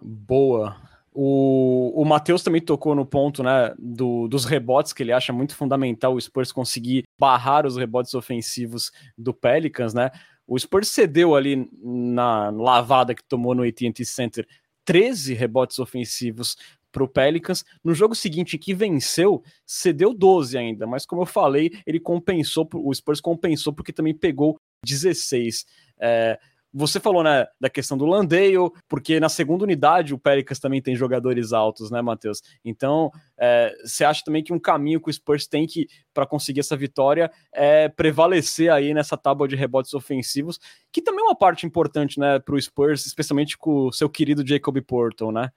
[0.00, 0.76] Boa.
[1.12, 5.56] O, o Matheus também tocou no ponto né, do, dos rebotes, que ele acha muito
[5.56, 10.12] fundamental o Spurs conseguir barrar os rebotes ofensivos do Pelicans, né?
[10.48, 14.48] O Spurs cedeu ali na lavada que tomou no AT&T Center
[14.86, 16.56] 13 rebotes ofensivos
[16.90, 17.62] para o Pelicans.
[17.84, 22.94] No jogo seguinte, que venceu, cedeu 12 ainda, mas como eu falei, ele compensou, o
[22.94, 25.66] Spurs compensou porque também pegou 16.
[26.00, 26.40] É,
[26.78, 28.54] você falou né, da questão do Landale,
[28.88, 32.40] porque na segunda unidade o Pelicans também tem jogadores altos, né, Matheus?
[32.64, 36.60] Então, é, você acha também que um caminho que o Spurs tem que, para conseguir
[36.60, 40.60] essa vitória, é prevalecer aí nessa tábua de rebotes ofensivos,
[40.92, 44.46] que também é uma parte importante, né, para o Spurs, especialmente com o seu querido
[44.46, 45.50] Jacob Porto, né?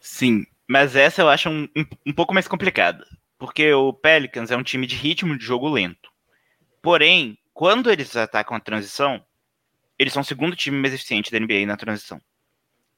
[0.00, 3.04] Sim, mas essa eu acho um, um, um pouco mais complicada.
[3.38, 6.10] Porque o Pelicans é um time de ritmo de jogo lento.
[6.80, 9.22] Porém, quando eles atacam a transição,
[9.98, 12.20] eles são o segundo time mais eficiente da NBA na transição.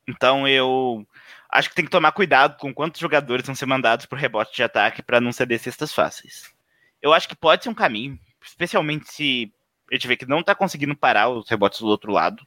[0.06, 1.06] Então eu
[1.50, 4.62] acho que tem que tomar cuidado com quantos jogadores vão ser mandados por rebote de
[4.62, 6.52] ataque para não ceder cestas fáceis.
[7.00, 9.52] Eu acho que pode ser um caminho, especialmente se
[9.90, 12.46] a gente vê que não está conseguindo parar os rebotes do outro lado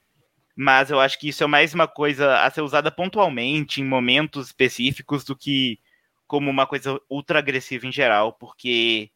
[0.56, 4.48] mas eu acho que isso é mais uma coisa a ser usada pontualmente, em momentos
[4.48, 5.80] específicos, do que
[6.28, 9.10] como uma coisa ultra agressiva em geral, porque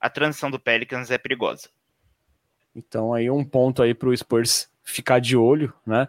[0.00, 1.68] a transição do Pelicans é perigosa.
[2.78, 6.08] Então aí um ponto aí para o Spurs ficar de olho, né?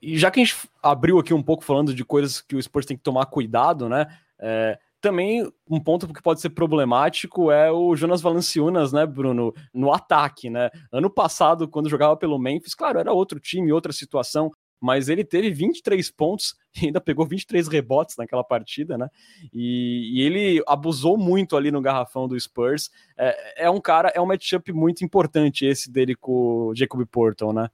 [0.00, 2.86] E já que a gente abriu aqui um pouco falando de coisas que o Spurs
[2.86, 4.06] tem que tomar cuidado, né?
[4.38, 9.92] É, também um ponto que pode ser problemático é o Jonas Valanciunas, né, Bruno, no
[9.92, 10.70] ataque, né?
[10.92, 14.50] Ano passado, quando jogava pelo Memphis, claro, era outro time, outra situação,
[14.80, 19.08] mas ele teve 23 pontos ainda pegou 23 rebotes naquela partida, né?
[19.52, 22.90] E, e ele abusou muito ali no garrafão do Spurs.
[23.16, 27.52] É, é um cara, é um matchup muito importante esse dele com o Jacob Portal,
[27.52, 27.68] né?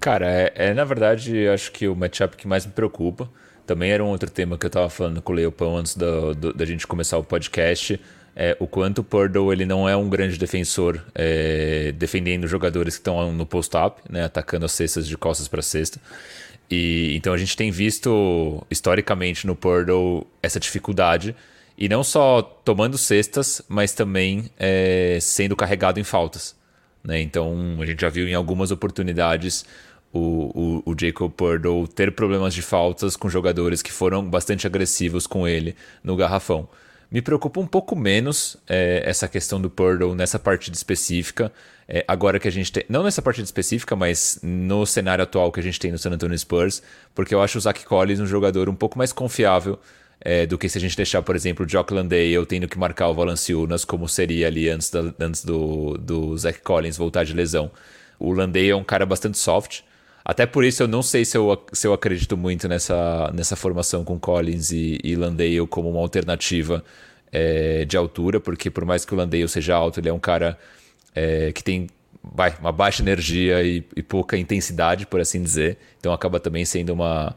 [0.00, 3.30] Cara, é, é na verdade, acho que o matchup que mais me preocupa.
[3.64, 6.64] Também era um outro tema que eu estava falando com o Leopão antes da, da
[6.64, 8.00] gente começar o podcast.
[8.34, 13.00] É, o quanto o Purdle ele não é um grande defensor é, defendendo jogadores que
[13.00, 16.00] estão no post-up, né, atacando as cestas de costas para cesta.
[16.74, 21.36] E então a gente tem visto historicamente no Purdle essa dificuldade
[21.76, 26.56] e não só tomando cestas, mas também é, sendo carregado em faltas.
[27.04, 27.20] Né?
[27.20, 29.66] Então a gente já viu em algumas oportunidades
[30.10, 35.26] o, o, o Jacob Purdle ter problemas de faltas com jogadores que foram bastante agressivos
[35.26, 36.66] com ele no garrafão.
[37.10, 41.52] Me preocupa um pouco menos é, essa questão do Purdle nessa partida específica.
[41.88, 42.84] É, agora que a gente tem.
[42.88, 46.38] Não nessa partida específica, mas no cenário atual que a gente tem no San Antonio
[46.38, 46.82] Spurs,
[47.14, 49.78] porque eu acho o Zach Collins um jogador um pouco mais confiável
[50.24, 53.08] é, do que se a gente deixar, por exemplo, o Jock Landale tendo que marcar
[53.08, 57.70] o Valanciunas, como seria ali antes, da, antes do, do Zach Collins voltar de lesão.
[58.18, 59.80] O Landale é um cara bastante soft.
[60.24, 64.04] Até por isso eu não sei se eu, se eu acredito muito nessa, nessa formação
[64.04, 66.84] com Collins e, e Landale como uma alternativa
[67.32, 70.56] é, de altura, porque por mais que o Landale seja alto, ele é um cara
[71.14, 71.88] é, que tem
[72.22, 75.78] vai, uma baixa energia e, e, pouca intensidade, por assim dizer.
[75.98, 77.34] Então acaba também sendo uma,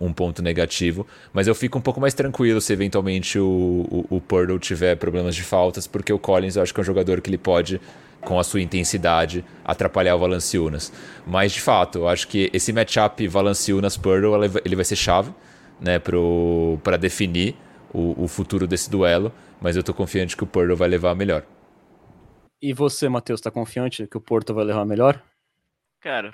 [0.00, 1.06] um ponto negativo.
[1.32, 5.34] Mas eu fico um pouco mais tranquilo se eventualmente o, o, o Purdle tiver problemas
[5.34, 7.80] de faltas, porque o Collins eu acho que é um jogador que ele pode
[8.22, 10.92] com a sua intensidade, atrapalhar o Valanciunas.
[11.26, 15.32] Mas, de fato, eu acho que esse matchup Valanciunas-Purdle ele vai ser chave
[15.80, 17.56] né, para definir
[17.92, 21.14] o, o, futuro desse duelo, mas eu estou confiante que o Purdle vai levar a
[21.14, 21.42] melhor.
[22.62, 25.20] E você, Matheus, está confiante que o Porto vai levar melhor?
[26.00, 26.32] Cara,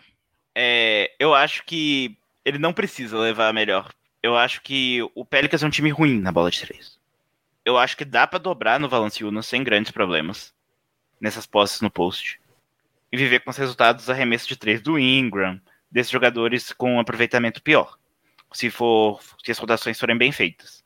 [0.55, 3.91] é, eu acho que ele não precisa levar melhor.
[4.23, 6.99] Eu acho que o Pelicans é um time ruim na bola de três.
[7.65, 10.55] Eu acho que dá para dobrar no Valanciunas sem grandes problemas
[11.19, 12.39] nessas posses no post.
[13.11, 15.59] E viver com os resultados dos arremessos de três do Ingram,
[15.91, 17.99] desses jogadores com um aproveitamento pior,
[18.53, 20.85] se for se as rotações forem bem feitas.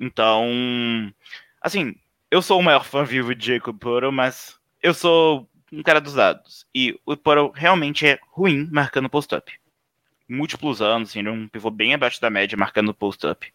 [0.00, 1.12] Então,
[1.60, 1.94] assim,
[2.30, 4.57] eu sou o maior fã vivo de Jacob Poro, mas
[4.88, 6.66] eu sou um cara dos dados.
[6.74, 9.52] E o Poro realmente é ruim marcando post-up.
[10.28, 13.52] Múltiplos anos, assim, ele é um pivô bem abaixo da média marcando post-up.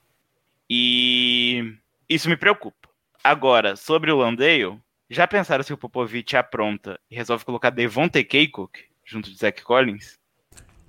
[0.69, 1.75] E
[2.09, 2.89] isso me preocupa.
[3.23, 8.79] Agora, sobre o Landale, já pensaram se o Popovich apronta e resolve colocar Devontae Kaycock
[9.05, 10.17] junto de Zach Collins?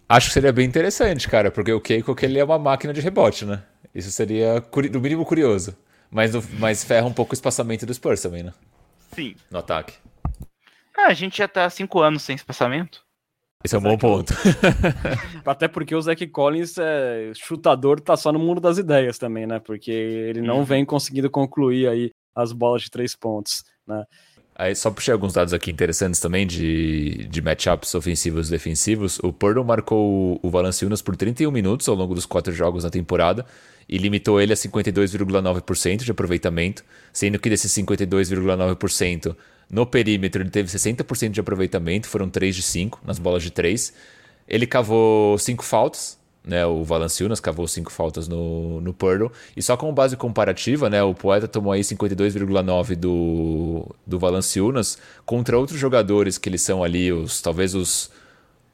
[0.09, 3.45] Acho que seria bem interessante, cara, porque o Kaycock ele é uma máquina de rebote,
[3.45, 3.63] né?
[3.95, 5.77] Isso seria, no mínimo, curioso.
[6.11, 8.53] Mas, mas ferra um pouco o espaçamento do Spurs também, né?
[9.15, 9.37] Sim.
[9.51, 9.95] No ataque.
[10.97, 13.05] Ah, a gente já tá há cinco anos sem espaçamento.
[13.65, 14.35] Esse é um bom ponto.
[15.45, 19.59] Até porque o Zach Collins, é, chutador, tá só no mundo das ideias também, né?
[19.59, 20.65] Porque ele não uhum.
[20.65, 24.05] vem conseguindo concluir aí as bolas de três pontos, né?
[24.57, 29.19] Aí só puxei alguns dados aqui interessantes também de, de matchups ofensivos e defensivos.
[29.19, 33.45] O Purdue marcou o Valanciunas por 31 minutos ao longo dos quatro jogos na temporada
[33.89, 39.35] e limitou ele a 52,9% de aproveitamento, sendo que desses 52,9%,
[39.71, 43.93] no perímetro ele teve 60% de aproveitamento, foram 3 de 5 nas bolas de 3.
[44.47, 49.33] Ele cavou 5 faltas, né, o Valanciunas cavou 5 faltas no, no Purdle.
[49.57, 55.59] E só como base comparativa, né, o Poeta tomou aí 52,9 do, do Valanciunas contra
[55.59, 58.11] outros jogadores que eles são ali, os talvez os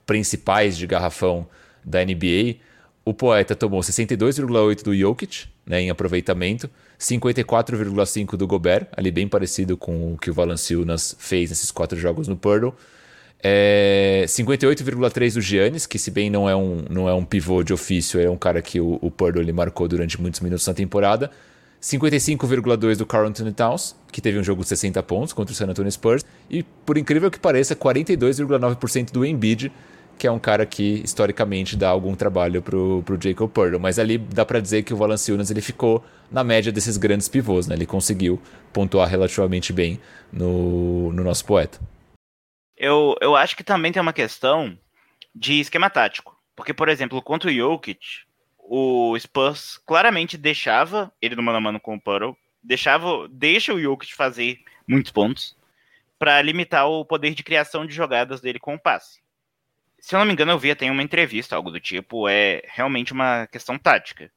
[0.04, 1.46] principais de garrafão
[1.84, 2.56] da NBA.
[3.04, 6.68] O Poeta tomou 62,8 do Jokic né, em aproveitamento,
[7.00, 12.28] 54,5 do Gobert, ali bem parecido com o que o Valanciunas fez nesses quatro jogos
[12.28, 12.74] no Purdle.
[13.42, 17.72] É, 58,3 do Giannis, que se bem não é um, não é um pivô de
[17.72, 21.30] ofício, é um cara que o, o Purdle ele marcou durante muitos minutos na temporada.
[21.80, 25.66] 55,2 do Carl Anthony Towns, que teve um jogo de 60 pontos contra o San
[25.68, 26.22] Antonio Spurs.
[26.50, 29.72] E, por incrível que pareça, 42,9% do Embiid,
[30.20, 33.80] que é um cara que historicamente dá algum trabalho pro, pro Jacob Purdle.
[33.80, 37.66] Mas ali dá para dizer que o Valanciunas ele ficou na média desses grandes pivôs,
[37.66, 37.74] né?
[37.74, 38.40] Ele conseguiu
[38.72, 39.98] pontuar relativamente bem
[40.32, 41.80] no, no nosso poeta
[42.80, 44.76] eu, eu acho que também tem uma questão
[45.34, 46.34] de esquema tático.
[46.56, 48.00] Porque, por exemplo, contra o Jokic,
[48.58, 53.80] o Spurs claramente deixava ele no mano a mano com o Puddle, deixava, deixa o
[53.80, 55.54] Jokic fazer muitos pontos
[56.18, 59.20] para limitar o poder de criação de jogadas dele com o passe.
[60.00, 63.12] Se eu não me engano, eu vi até uma entrevista, algo do tipo, é realmente
[63.12, 64.30] uma questão tática.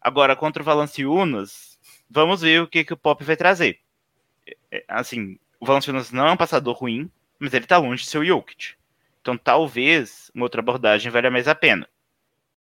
[0.00, 3.80] Agora, contra o Valanciunas, vamos ver o que, que o Pop vai trazer.
[4.70, 8.18] É, assim, o Valanciunas não é um passador ruim, mas ele está longe de ser
[8.18, 8.74] o Jokic.
[9.20, 11.88] Então talvez uma outra abordagem valha mais a pena.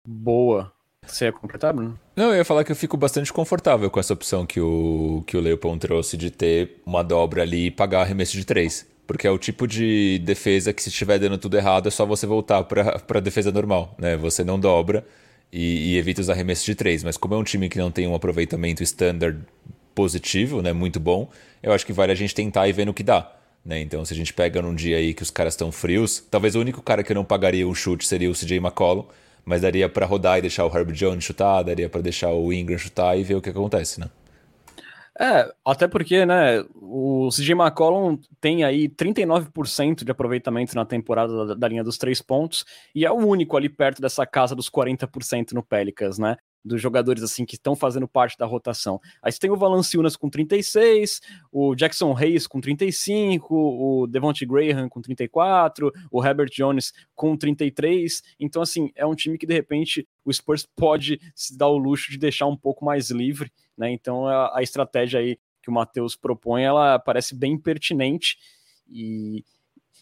[0.04, 0.74] Boa.
[1.06, 2.00] Você ia completar, Bruno?
[2.16, 5.38] Não, eu ia falar que eu fico bastante confortável com essa opção que o, que
[5.38, 8.90] o Leopold trouxe de ter uma dobra ali e pagar arremesso de três.
[9.08, 12.28] Porque é o tipo de defesa que se estiver dando tudo errado é só você
[12.28, 14.18] voltar para a defesa normal, né?
[14.18, 15.06] Você não dobra
[15.52, 17.04] e, e, evita os arremessos de três.
[17.04, 19.40] Mas como é um time que não tem um aproveitamento standard
[19.96, 20.74] positivo, né?
[20.74, 21.30] Muito bom,
[21.64, 23.34] eu acho que vale a gente tentar e ver no que dá.
[23.66, 23.82] Né?
[23.82, 26.60] Então, se a gente pega num dia aí que os caras estão frios, talvez o
[26.60, 29.06] único cara que eu não pagaria um chute seria o CJ McCollum,
[29.44, 32.78] mas daria para rodar e deixar o Herb Jones chutar, daria para deixar o Ingram
[32.78, 34.10] chutar e ver o que acontece, né?
[35.20, 41.54] É, até porque, né, o CJ McCollum tem aí 39% de aproveitamento na temporada da,
[41.56, 45.54] da, linha dos três pontos e é o único ali perto dessa casa dos 40%
[45.54, 46.38] no Pelicans, né?
[46.68, 49.00] Dos jogadores assim que estão fazendo parte da rotação.
[49.22, 54.90] Aí você tem o Valanciunas com 36, o Jackson Hayes com 35, o Devontae Graham
[54.90, 58.22] com 34, o Herbert Jones com 33.
[58.40, 62.12] Então assim, é um time que de repente o Spurs pode se dar o luxo
[62.12, 63.90] de deixar um pouco mais livre, né?
[63.92, 68.38] Então a, a estratégia aí que o Matheus propõe, ela parece bem pertinente
[68.90, 69.44] e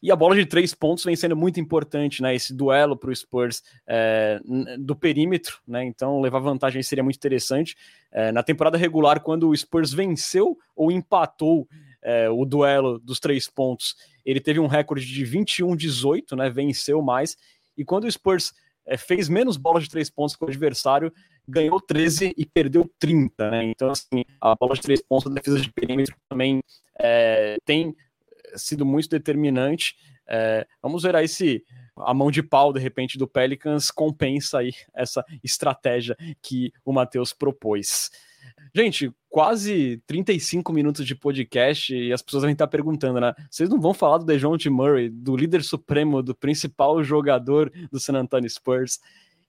[0.06, 2.36] e a bola de três pontos vem sendo muito importante, né?
[2.36, 4.40] Esse duelo para o Spurs é,
[4.78, 5.84] do perímetro, né?
[5.84, 7.76] Então levar vantagem seria muito interessante.
[8.12, 11.68] É, na temporada regular, quando o Spurs venceu ou empatou
[12.04, 16.52] é, o duelo dos três pontos, ele teve um recorde de 21-18, né?
[16.52, 17.36] Venceu mais.
[17.76, 18.54] E quando o Spurs
[18.86, 21.12] é, fez menos bolas de três pontos que o adversário,
[21.48, 23.64] ganhou 13 e perdeu 30, né?
[23.64, 26.62] Então, assim, a bola de três pontos da defesa de perímetro também
[27.00, 27.96] é, tem
[28.58, 29.96] sido muito determinante.
[30.28, 31.64] É, vamos ver aí se
[31.98, 37.32] a mão de pau, de repente, do Pelicans compensa aí essa estratégia que o Matheus
[37.32, 38.12] propôs.
[38.74, 43.34] Gente, quase 35 minutos de podcast e as pessoas devem estar perguntando, né?
[43.50, 48.16] Vocês não vão falar do DeJounte Murray, do líder supremo, do principal jogador do San
[48.16, 49.00] Antonio Spurs?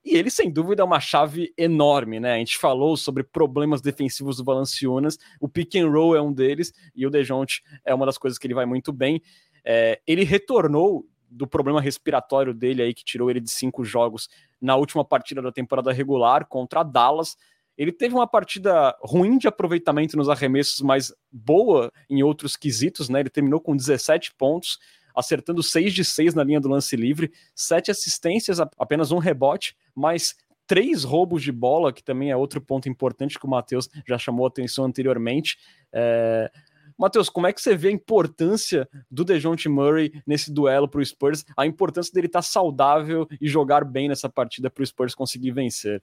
[0.06, 2.34] E ele, sem dúvida, é uma chave enorme, né?
[2.34, 6.72] A gente falou sobre problemas defensivos do Valanciunas, o pick and roll é um deles,
[6.94, 9.20] e o Dejounte é uma das coisas que ele vai muito bem.
[9.64, 14.28] É, ele retornou do problema respiratório dele aí, que tirou ele de cinco jogos
[14.60, 17.36] na última partida da temporada regular contra a Dallas.
[17.76, 23.18] Ele teve uma partida ruim de aproveitamento nos arremessos, mas boa em outros quesitos, né?
[23.18, 24.78] Ele terminou com 17 pontos,
[25.16, 30.36] acertando 6 de 6 na linha do lance livre, 7 assistências, apenas um rebote, mas
[30.66, 34.46] três roubos de bola, que também é outro ponto importante que o Matheus já chamou
[34.46, 35.56] atenção anteriormente.
[35.92, 36.50] É...
[36.98, 41.04] Matheus, como é que você vê a importância do DeJounte Murray nesse duelo para o
[41.04, 45.14] Spurs, a importância dele estar tá saudável e jogar bem nessa partida para o Spurs
[45.14, 46.02] conseguir vencer?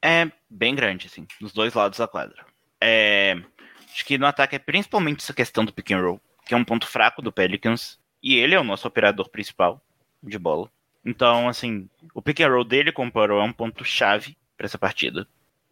[0.00, 2.44] É bem grande, assim, dos dois lados da quadra.
[2.80, 3.40] É...
[3.92, 6.64] Acho que no ataque é principalmente essa questão do pick and roll, que é um
[6.64, 9.82] ponto fraco do Pelicans, e ele é o nosso operador principal
[10.22, 10.70] de bola.
[11.04, 14.66] Então, assim, o pick and roll dele com o Poro é um ponto chave para
[14.66, 15.26] essa partida.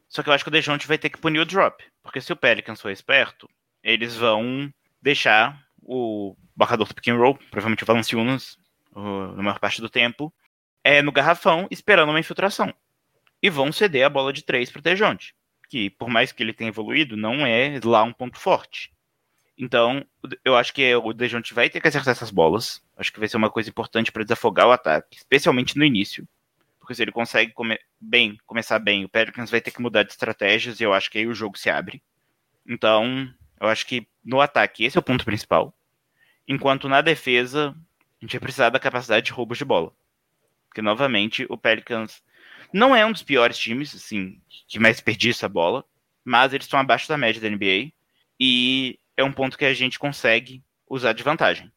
[0.08, 2.32] Só que eu acho que o Dejounte vai ter que punir o drop, porque se
[2.32, 3.48] o Pelicans for esperto,
[3.82, 8.58] eles vão deixar o marcador do pick and roll, provavelmente o Valanciunas,
[8.94, 10.32] na maior parte do tempo,
[10.82, 12.74] é no garrafão esperando uma infiltração.
[13.40, 15.34] E vão ceder a bola de três para o Dejounte,
[15.68, 18.92] que por mais que ele tenha evoluído, não é lá um ponto forte.
[19.62, 20.02] Então,
[20.42, 22.82] eu acho que o Dejounte vai ter que acertar essas bolas.
[22.96, 26.26] Acho que vai ser uma coisa importante para desafogar o ataque, especialmente no início.
[26.78, 27.52] Porque se ele consegue
[28.00, 31.18] bem, começar bem, o Pelicans vai ter que mudar de estratégias e eu acho que
[31.18, 32.02] aí o jogo se abre.
[32.66, 33.30] Então,
[33.60, 35.74] eu acho que no ataque esse é o ponto principal.
[36.48, 37.76] Enquanto na defesa,
[38.18, 39.92] a gente vai precisar da capacidade de roubos de bola.
[40.68, 42.22] Porque, novamente, o Pelicans
[42.72, 45.84] não é um dos piores times, assim, que mais desperdiça a bola,
[46.24, 47.92] mas eles estão abaixo da média da NBA.
[48.42, 51.70] E é um ponto que a gente consegue usar de vantagem.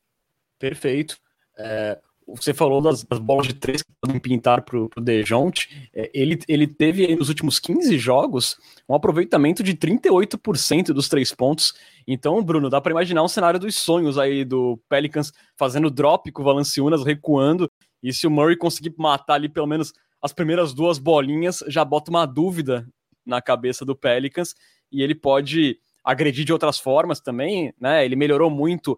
[0.60, 1.18] Perfeito.
[1.58, 5.90] É, você falou das, das, bolas de três que podem pintar para o Dejounte.
[5.94, 11.74] É, ele, ele teve nos últimos 15 jogos um aproveitamento de 38% dos três pontos.
[12.08, 16.42] Então, Bruno, dá para imaginar um cenário dos sonhos aí do Pelicans fazendo drop com
[16.42, 17.70] o Valanciunas recuando.
[18.02, 22.10] E se o Murray conseguir matar ali pelo menos as primeiras duas bolinhas, já bota
[22.10, 22.88] uma dúvida
[23.26, 24.56] na cabeça do Pelicans
[24.92, 28.04] e ele pode agredir de outras formas também, né?
[28.04, 28.98] Ele melhorou muito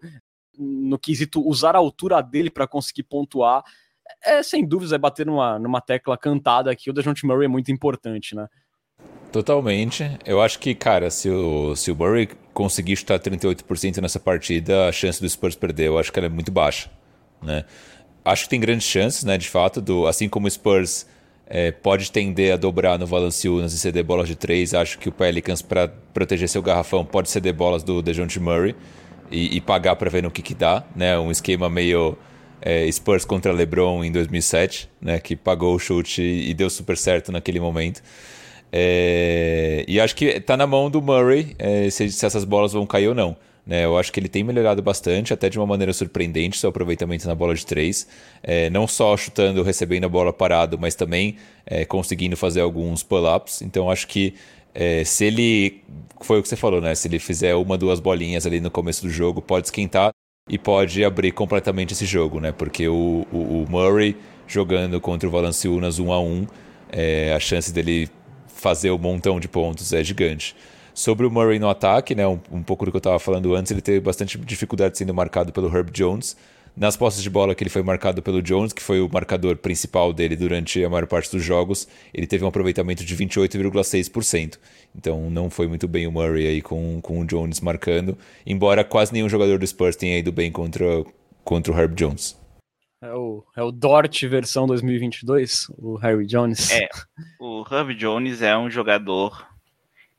[0.58, 3.62] no quesito usar a altura dele para conseguir pontuar.
[4.24, 6.90] É, sem dúvidas, é bater numa, numa tecla cantada aqui.
[6.90, 8.46] O DeJounte Murray é muito importante, né?
[9.30, 10.18] Totalmente.
[10.24, 14.92] Eu acho que, cara, se o, se o Murray conseguir chutar 38% nessa partida, a
[14.92, 16.90] chance do Spurs perder, eu acho que ela é muito baixa,
[17.42, 17.64] né?
[18.24, 21.06] Acho que tem grandes chances, né, de fato, do, assim como o Spurs
[21.46, 24.74] é, pode tender a dobrar no Valanciunas e ceder bolas de três.
[24.74, 28.74] Acho que o Pelicans, para proteger seu garrafão, pode ceder bolas do DeJounte Murray
[29.30, 30.84] e, e pagar para ver no que, que dá.
[30.94, 31.16] Né?
[31.18, 32.16] Um esquema meio
[32.60, 35.20] é, Spurs contra LeBron em 2007, né?
[35.20, 38.02] que pagou o chute e, deu super certo naquele momento.
[38.72, 42.84] É, e acho que está na mão do Murray é, se, se essas bolas vão
[42.84, 43.36] cair ou não.
[43.66, 47.26] Né, eu acho que ele tem melhorado bastante, até de uma maneira surpreendente, seu aproveitamento
[47.26, 48.06] na bola de três.
[48.40, 51.36] É, não só chutando, recebendo a bola parado, mas também
[51.66, 53.62] é, conseguindo fazer alguns pull-ups.
[53.62, 54.34] Então acho que
[54.72, 55.82] é, se ele.
[56.20, 56.94] Foi o que você falou, né?
[56.94, 60.10] Se ele fizer uma, duas bolinhas ali no começo do jogo, pode esquentar
[60.48, 62.52] e pode abrir completamente esse jogo, né?
[62.52, 66.46] Porque o, o, o Murray jogando contra o Valanciunas 1 a 1
[66.90, 68.08] é, a chance dele
[68.46, 70.54] fazer um montão de pontos é gigante.
[70.96, 73.70] Sobre o Murray no ataque, né, um, um pouco do que eu estava falando antes,
[73.70, 76.34] ele teve bastante dificuldade sendo marcado pelo Herb Jones.
[76.74, 80.10] Nas postas de bola que ele foi marcado pelo Jones, que foi o marcador principal
[80.10, 84.58] dele durante a maior parte dos jogos, ele teve um aproveitamento de 28,6%.
[84.96, 88.16] Então não foi muito bem o Murray aí com, com o Jones marcando,
[88.46, 91.04] embora quase nenhum jogador do Spurs tenha ido bem contra,
[91.44, 92.38] contra o Herb Jones.
[93.02, 96.70] É o, é o Dort versão 2022, o Harry Jones.
[96.70, 96.88] É,
[97.38, 99.46] o Herb Jones é um jogador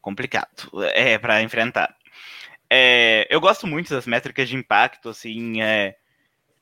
[0.07, 0.49] complicado
[0.93, 1.93] é para enfrentar.
[2.69, 5.97] É, eu gosto muito das métricas de impacto, assim, é,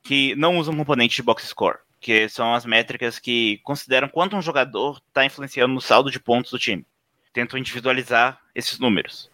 [0.01, 4.41] que não usam componente de box score, que são as métricas que consideram quanto um
[4.41, 6.85] jogador está influenciando no saldo de pontos do time.
[7.31, 9.29] Tentam individualizar esses números.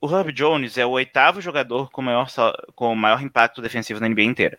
[0.00, 2.28] O Herb Jones é o oitavo jogador com maior,
[2.76, 4.58] com maior impacto defensivo na NBA inteira.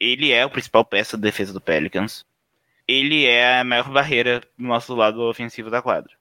[0.00, 2.24] Ele é o principal peça da defesa do Pelicans.
[2.88, 6.12] Ele é a maior barreira do nosso lado ofensivo da quadra.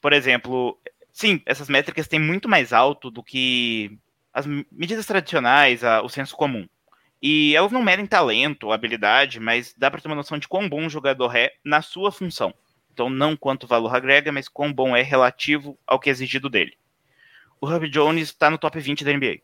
[0.00, 0.78] Por exemplo,
[1.18, 3.98] sim, essas métricas têm muito mais alto do que
[4.32, 6.68] as medidas tradicionais, a, o senso comum.
[7.20, 10.86] E elas não medem talento, habilidade, mas dá para ter uma noção de quão bom
[10.86, 12.54] o jogador é na sua função.
[12.92, 16.78] Então, não quanto valor agrega, mas quão bom é relativo ao que é exigido dele.
[17.60, 19.40] O Herb Jones está no top 20 da NBA.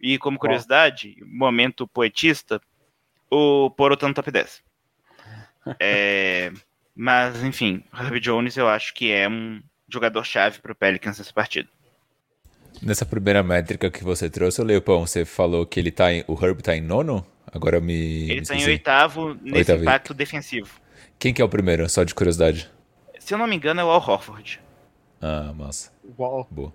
[0.00, 2.58] E como curiosidade, momento poetista,
[3.30, 4.64] o Poro está no top 10.
[5.80, 6.52] É,
[6.94, 11.32] mas, enfim, o Herb Jones eu acho que é um, jogador-chave para o Pelicans nessa
[11.32, 11.68] partida.
[12.82, 16.58] Nessa primeira métrica que você trouxe, Leopão, você falou que ele tá em, o Herb
[16.58, 17.26] está em nono?
[17.50, 18.30] Agora me.
[18.30, 19.82] Ele está em oitavo nesse oitavo.
[19.82, 20.80] impacto defensivo.
[21.18, 22.70] Quem que é o primeiro, só de curiosidade?
[23.18, 24.60] Se eu não me engano, é o Al Horford.
[25.20, 25.90] Ah, massa.
[26.18, 26.46] Uau.
[26.50, 26.72] Boa.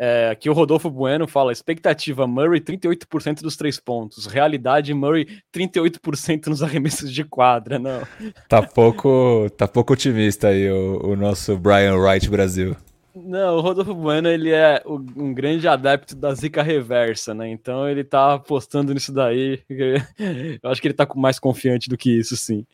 [0.00, 6.46] É, aqui o Rodolfo Bueno fala: expectativa Murray 38% dos três pontos, realidade Murray 38%
[6.46, 7.80] nos arremessos de quadra.
[7.80, 8.02] Não.
[8.48, 12.76] Tá pouco, tá pouco otimista aí o, o nosso Brian Wright Brasil.
[13.24, 17.48] Não, o Rodolfo Bueno ele é um grande adepto da zica reversa, né?
[17.48, 19.60] Então ele tá apostando nisso daí.
[20.62, 22.64] Eu acho que ele tá mais confiante do que isso, sim.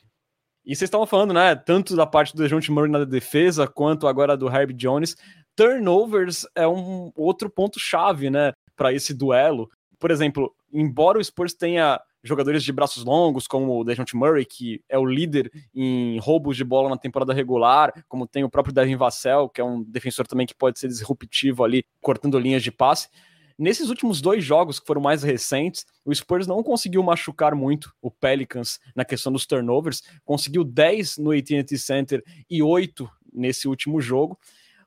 [0.67, 1.55] E vocês estavam falando, né?
[1.55, 5.17] Tanto da parte do Dejounte Murray na defesa, quanto agora do Herb Jones.
[5.57, 8.53] Turnovers é um outro ponto-chave, né?
[8.77, 9.71] Para esse duelo.
[9.99, 14.83] Por exemplo, embora o Spurs tenha jogadores de braços longos, como o Dejounte Murray, que
[14.89, 18.97] é o líder em roubos de bola na temporada regular, como tem o próprio Devin
[18.97, 23.09] Vassell, que é um defensor também que pode ser disruptivo ali, cortando linhas de passe.
[23.57, 28.11] Nesses últimos dois jogos, que foram mais recentes, o Spurs não conseguiu machucar muito o
[28.11, 34.37] Pelicans na questão dos turnovers, conseguiu 10 no AT&T Center e 8 nesse último jogo.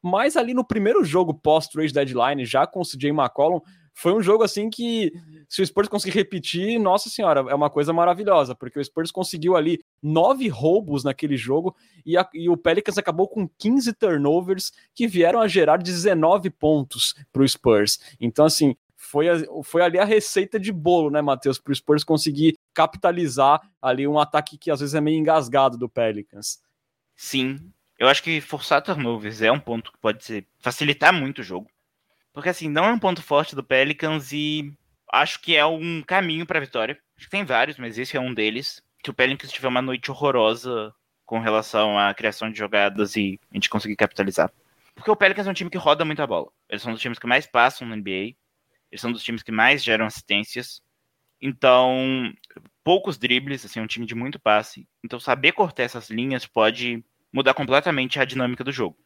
[0.08, 3.60] Mas ali no primeiro jogo pós-trade deadline, já com o CJ McCollum,
[3.94, 5.12] foi um jogo assim que,
[5.50, 9.56] se o Spurs conseguir repetir, nossa senhora, é uma coisa maravilhosa, porque o Spurs conseguiu
[9.56, 15.08] ali nove roubos naquele jogo e, a, e o Pelicans acabou com 15 turnovers que
[15.08, 18.00] vieram a gerar 19 pontos para o Spurs.
[18.22, 19.26] Então, assim, foi,
[19.64, 24.20] foi ali a receita de bolo, né, Matheus, para o Spurs conseguir capitalizar ali um
[24.20, 26.60] ataque que às vezes é meio engasgado do Pelicans.
[27.16, 27.58] Sim,
[27.98, 31.70] eu acho que forçar turnovers é um ponto que pode ser, facilitar muito o jogo.
[32.32, 34.72] Porque assim, não é um ponto forte do Pelicans e
[35.12, 37.00] acho que é um caminho para vitória.
[37.18, 38.84] Acho que tem vários, mas esse é um deles.
[39.04, 40.94] Que o Pelicans tiver uma noite horrorosa
[41.26, 44.52] com relação à criação de jogadas e a gente conseguir capitalizar.
[44.94, 46.52] Porque o Pelicans é um time que roda muito a bola.
[46.70, 48.36] Eles são dos times que mais passam na NBA.
[48.92, 50.82] Eles são dos times que mais geram assistências.
[51.42, 52.32] Então,
[52.84, 54.88] poucos dribles, assim, é um time de muito passe.
[55.04, 58.98] Então, saber cortar essas linhas pode mudar completamente a dinâmica do jogo.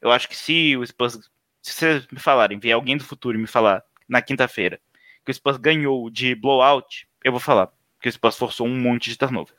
[0.00, 1.18] Eu acho que se o Spurs
[1.64, 4.78] se vocês me falarem, vier alguém do futuro e me falar na quinta-feira
[5.24, 9.08] que o Spurs ganhou de blowout, eu vou falar que o Spurs forçou um monte
[9.08, 9.54] de turnover.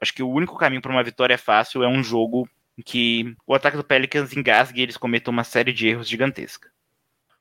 [0.00, 3.54] Acho que o único caminho para uma vitória fácil é um jogo em que o
[3.54, 6.68] ataque do Pelicans engasgue e eles cometam uma série de erros gigantesca.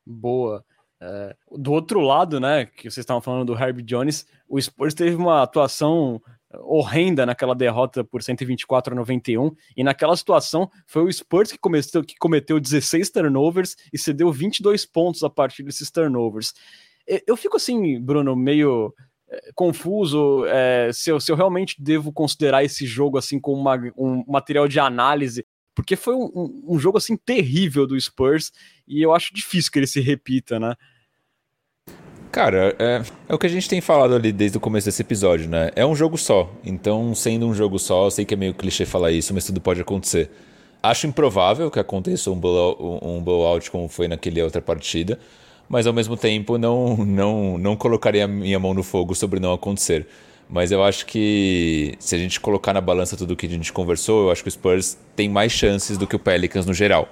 [0.05, 0.63] Boa.
[1.01, 5.15] É, do outro lado, né, que vocês estavam falando do Herb Jones, o Spurs teve
[5.15, 6.21] uma atuação
[6.57, 12.03] horrenda naquela derrota por 124 a 91, e naquela situação foi o Spurs que cometeu,
[12.03, 16.53] que cometeu 16 turnovers e cedeu 22 pontos a partir desses turnovers.
[17.25, 18.93] Eu fico assim, Bruno, meio
[19.29, 23.75] é, confuso é, se, eu, se eu realmente devo considerar esse jogo assim como uma,
[23.97, 25.45] um material de análise,
[25.75, 28.51] porque foi um, um, um jogo assim terrível do Spurs
[28.87, 30.75] e eu acho difícil que ele se repita, né?
[32.31, 35.49] Cara, é, é, o que a gente tem falado ali desde o começo desse episódio,
[35.49, 35.71] né?
[35.75, 36.49] É um jogo só.
[36.63, 39.59] Então, sendo um jogo só, eu sei que é meio clichê falar isso, mas tudo
[39.59, 40.29] pode acontecer.
[40.81, 45.19] Acho improvável que aconteça um blowout, um blowout como foi naquela outra partida,
[45.67, 50.07] mas ao mesmo tempo não, não, não colocaria minha mão no fogo sobre não acontecer.
[50.47, 53.73] Mas eu acho que se a gente colocar na balança tudo o que a gente
[53.73, 57.09] conversou, eu acho que o Spurs tem mais chances do que o Pelicans no geral.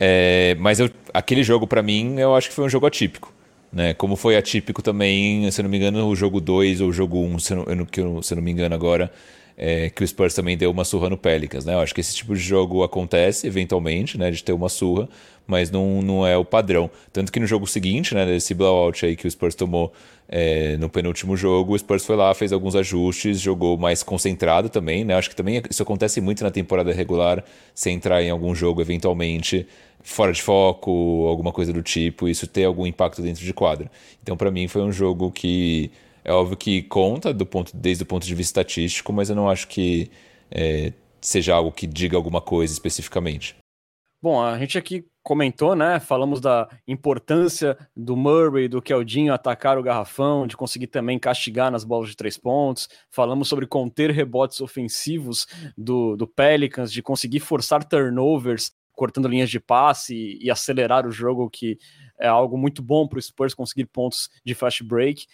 [0.00, 3.33] É, mas eu, aquele jogo, para mim, eu acho que foi um jogo atípico.
[3.74, 3.92] Né?
[3.92, 7.34] Como foi atípico também, se não me engano, o jogo 2 ou o jogo 1,
[7.34, 7.64] um, se, não,
[7.96, 9.10] eu, se não me engano agora,
[9.56, 11.64] é, que o Spurs também deu uma surra no Pelicans.
[11.64, 11.74] Né?
[11.74, 15.08] Eu acho que esse tipo de jogo acontece eventualmente, né, de ter uma surra,
[15.46, 16.90] mas não, não é o padrão.
[17.12, 19.92] Tanto que no jogo seguinte, né, desse blowout aí que o Spurs tomou
[20.28, 25.04] é, no penúltimo jogo, o Spurs foi lá, fez alguns ajustes, jogou mais concentrado também.
[25.04, 25.14] Né?
[25.14, 29.66] Acho que também isso acontece muito na temporada regular, se entrar em algum jogo eventualmente
[30.02, 33.90] fora de foco, alguma coisa do tipo, isso ter algum impacto dentro de quadra.
[34.22, 35.90] Então, para mim, foi um jogo que
[36.22, 39.48] é óbvio que conta do ponto, desde o ponto de vista estatístico, mas eu não
[39.48, 40.10] acho que
[40.50, 43.56] é, seja algo que diga alguma coisa especificamente.
[44.24, 46.00] Bom, a gente aqui comentou, né?
[46.00, 51.84] Falamos da importância do Murray, do Keldinho atacar o garrafão, de conseguir também castigar nas
[51.84, 52.88] bolas de três pontos.
[53.10, 55.46] Falamos sobre conter rebotes ofensivos
[55.76, 61.12] do, do Pelicans, de conseguir forçar turnovers cortando linhas de passe e, e acelerar o
[61.12, 61.76] jogo, que
[62.18, 65.26] é algo muito bom para o Spurs conseguir pontos de fast break.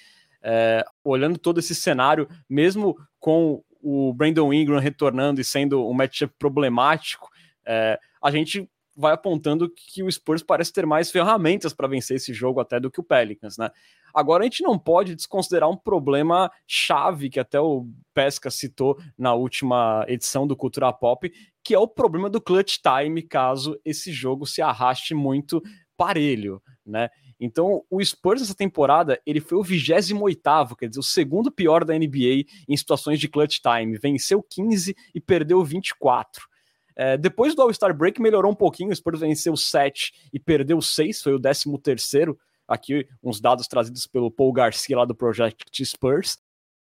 [0.42, 6.34] É, olhando todo esse cenário, mesmo com o Brandon Ingram retornando e sendo um matchup
[6.36, 7.28] problemático,
[7.64, 12.32] é, a gente vai apontando que o Spurs parece ter mais ferramentas para vencer esse
[12.32, 13.70] jogo até do que o Pelicans, né?
[14.12, 19.34] Agora a gente não pode desconsiderar um problema chave que até o Pesca citou na
[19.34, 21.30] última edição do Cultura Pop,
[21.62, 25.62] que é o problema do clutch time, caso esse jogo se arraste muito
[25.96, 27.08] parelho, né?
[27.38, 31.98] Então, o Spurs essa temporada, ele foi o 28º, quer dizer, o segundo pior da
[31.98, 33.96] NBA em situações de clutch time.
[33.96, 36.49] Venceu 15 e perdeu 24.
[36.96, 41.22] É, depois do All-Star Break melhorou um pouquinho, o Spurs venceu 7 e perdeu 6,
[41.22, 42.38] foi o 13 terceiro.
[42.66, 46.38] Aqui uns dados trazidos pelo Paul Garcia lá do Project Spurs.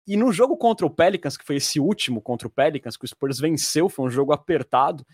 [0.06, 3.08] E no jogo contra o Pelicans, que foi esse último contra o Pelicans, que o
[3.08, 5.06] Spurs venceu, foi um jogo apertado.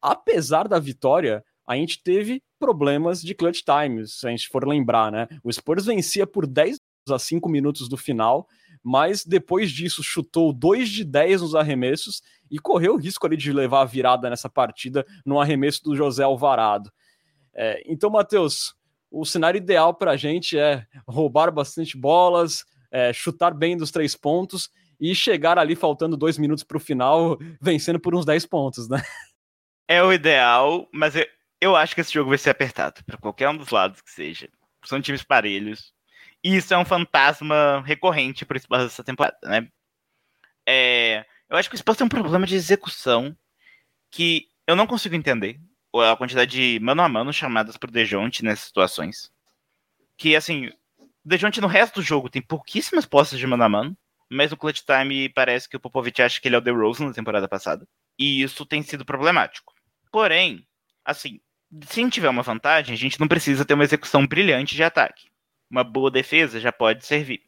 [0.00, 5.10] Apesar da vitória, a gente teve problemas de clutch times, se a gente for lembrar,
[5.10, 5.28] né?
[5.42, 6.78] O Spurs vencia por 10
[7.10, 8.46] a 5 minutos do final,
[8.84, 13.50] mas depois disso chutou 2 de 10 nos arremessos e correu o risco ali de
[13.50, 16.92] levar a virada nessa partida no arremesso do José Alvarado.
[17.54, 18.74] É, então, Matheus,
[19.10, 24.14] o cenário ideal para a gente é roubar bastante bolas, é, chutar bem dos três
[24.14, 24.68] pontos
[25.00, 29.02] e chegar ali faltando dois minutos para o final, vencendo por uns 10 pontos, né?
[29.88, 31.26] É o ideal, mas eu,
[31.60, 34.48] eu acho que esse jogo vai ser apertado, para qualquer um dos lados que seja.
[34.84, 35.93] São times parelhos.
[36.44, 39.66] E isso é um fantasma recorrente para o Spurs dessa temporada, né?
[40.68, 43.34] É, eu acho que o Spurs tem um problema de execução
[44.10, 45.58] que eu não consigo entender.
[45.94, 49.32] A quantidade de mano a mano chamadas por Dejonte nessas situações.
[50.18, 50.66] Que, assim,
[50.98, 53.96] o Dejonte no resto do jogo tem pouquíssimas posses de mano a mano,
[54.30, 57.14] mas no clutch time parece que o Popovich acha que ele é o DeRozan na
[57.14, 57.88] temporada passada.
[58.18, 59.72] E isso tem sido problemático.
[60.12, 60.66] Porém,
[61.04, 61.40] assim,
[61.86, 64.82] se a gente tiver uma vantagem, a gente não precisa ter uma execução brilhante de
[64.82, 65.32] ataque
[65.74, 67.42] uma boa defesa já pode servir.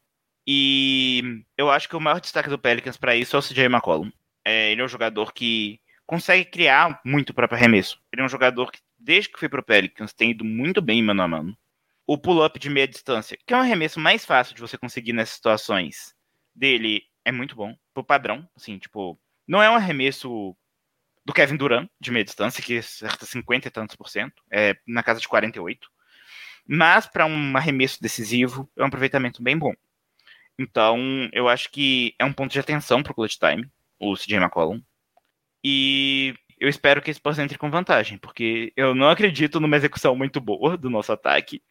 [0.44, 4.10] E eu acho que o maior destaque do Pelicans para isso é o CJ McCollum.
[4.44, 8.00] É, ele é um jogador que consegue criar muito o próprio arremesso.
[8.12, 11.22] Ele é um jogador que, desde que foi pro Pelicans, tem ido muito bem mano
[11.22, 11.56] a mano.
[12.04, 15.36] O pull-up de meia distância, que é um arremesso mais fácil de você conseguir nessas
[15.36, 16.14] situações,
[16.54, 17.76] dele é muito bom.
[17.94, 20.56] Pro padrão, assim, tipo, não é um arremesso
[21.24, 25.02] do Kevin Durant de meia distância, que acerta 50 e tantos por cento, é na
[25.02, 25.88] casa de 48.
[26.66, 29.72] Mas para um arremesso decisivo, é um aproveitamento bem bom.
[30.58, 30.98] Então,
[31.32, 34.80] eu acho que é um ponto de atenção para o clutch time, o CJ McCollum.
[35.62, 40.16] E eu espero que esse possa entre com vantagem, porque eu não acredito numa execução
[40.16, 41.62] muito boa do nosso ataque.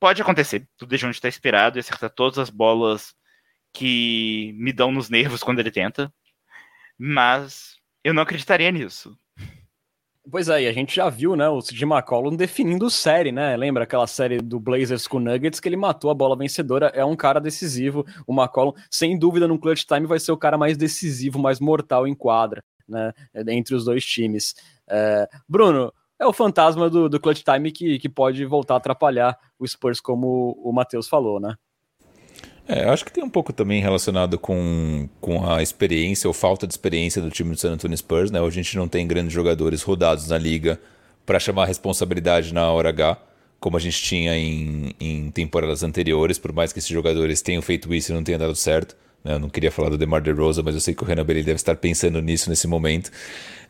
[0.00, 3.14] Pode acontecer, o Dejounte está inspirado e acerta todas as bolas
[3.72, 6.12] que me dão nos nervos quando ele tenta,
[6.98, 9.18] mas eu não acreditaria nisso.
[10.28, 13.56] Pois é, e a gente já viu, né, o CJ McCollum definindo série, né?
[13.56, 16.86] Lembra aquela série do Blazers com Nuggets que ele matou a bola vencedora?
[16.88, 18.04] É um cara decisivo.
[18.26, 22.08] O McCollum, sem dúvida, no clutch time vai ser o cara mais decisivo, mais mortal
[22.08, 23.12] em quadra, né?
[23.48, 24.54] Entre os dois times.
[24.90, 25.28] É...
[25.48, 29.66] Bruno, é o fantasma do, do clutch time que, que pode voltar a atrapalhar o
[29.66, 31.54] Spurs, como o Matheus falou, né?
[32.68, 36.72] É, acho que tem um pouco também relacionado com, com a experiência ou falta de
[36.72, 38.40] experiência do time do San Antonio Spurs, né?
[38.40, 40.80] A gente não tem grandes jogadores rodados na liga
[41.24, 43.18] para chamar a responsabilidade na hora H,
[43.60, 47.94] como a gente tinha em, em temporadas anteriores, por mais que esses jogadores tenham feito
[47.94, 48.96] isso e não tenha dado certo.
[49.26, 49.34] Né?
[49.34, 51.56] Eu não queria falar do DeMar DeRozan, mas eu sei que o Renan Belli deve
[51.56, 53.10] estar pensando nisso nesse momento.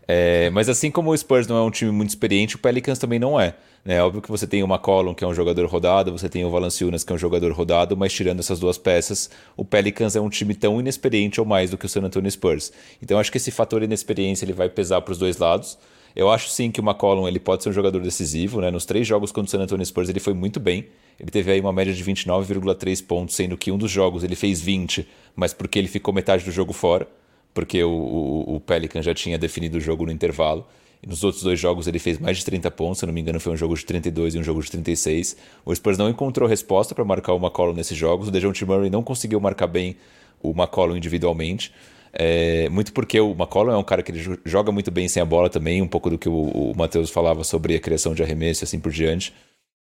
[0.06, 3.18] É, mas assim como o Spurs não é um time muito experiente, o Pelicans também
[3.18, 3.54] não é.
[3.84, 6.50] É óbvio que você tem o McCollum, que é um jogador rodado, você tem o
[6.50, 10.28] Valanciunas, que é um jogador rodado, mas tirando essas duas peças, o Pelicans é um
[10.28, 12.72] time tão inexperiente ou mais do que o San Antonio Spurs.
[13.00, 15.78] Então acho que esse fator inexperiência ele vai pesar para os dois lados.
[16.16, 18.70] Eu acho sim que o McCollum ele pode ser um jogador decisivo, né?
[18.70, 20.86] Nos três jogos contra o San Antonio Spurs ele foi muito bem.
[21.20, 24.58] Ele teve aí uma média de 29,3 pontos, sendo que um dos jogos ele fez
[24.58, 27.06] 20, mas porque ele ficou metade do jogo fora,
[27.52, 30.66] porque o, o, o Pelican já tinha definido o jogo no intervalo.
[31.06, 33.52] Nos outros dois jogos ele fez mais de 30 pontos, se não me engano foi
[33.52, 35.36] um jogo de 32 e um jogo de 36.
[35.66, 38.28] O Spurs não encontrou resposta para marcar o McCollum nesses jogos.
[38.28, 39.96] O DeJounte Murray não conseguiu marcar bem
[40.42, 41.72] o McCollum individualmente.
[42.18, 45.26] É, muito porque o McCollum é um cara que ele joga muito bem sem a
[45.26, 48.62] bola também, um pouco do que o, o Matheus falava sobre a criação de arremesso
[48.62, 49.34] e assim por diante.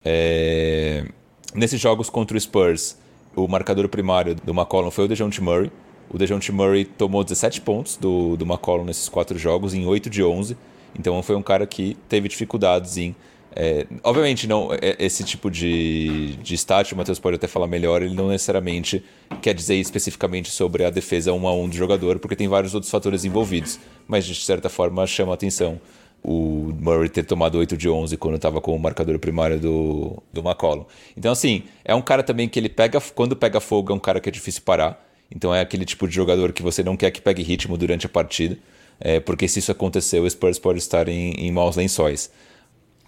[0.03, 1.05] É,
[1.53, 2.97] nesses jogos contra o Spurs,
[3.35, 5.71] o marcador primário do McCollum foi o DeJounte Murray.
[6.09, 10.23] O DeJounte Murray tomou 17 pontos do, do McCollum nesses quatro jogos, em 8 de
[10.23, 10.57] 11.
[10.97, 13.15] Então foi um cara que teve dificuldades em.
[13.55, 18.01] É, obviamente, não é, esse tipo de, de estático, o Matheus pode até falar melhor,
[18.01, 19.03] ele não necessariamente
[19.41, 22.91] quer dizer especificamente sobre a defesa 1 a 1 do jogador, porque tem vários outros
[22.91, 25.79] fatores envolvidos, mas de certa forma chama a atenção
[26.25, 30.39] o Murray ter tomado 8 de 11 quando estava com o marcador primário do, do
[30.39, 30.85] McCollum.
[31.17, 34.21] Então, assim, é um cara também que ele pega, quando pega fogo, é um cara
[34.21, 35.05] que é difícil parar.
[35.29, 38.09] Então, é aquele tipo de jogador que você não quer que pegue ritmo durante a
[38.09, 38.57] partida
[38.99, 42.31] é, porque se isso acontecer, o Spurs pode estar em, em maus lençóis.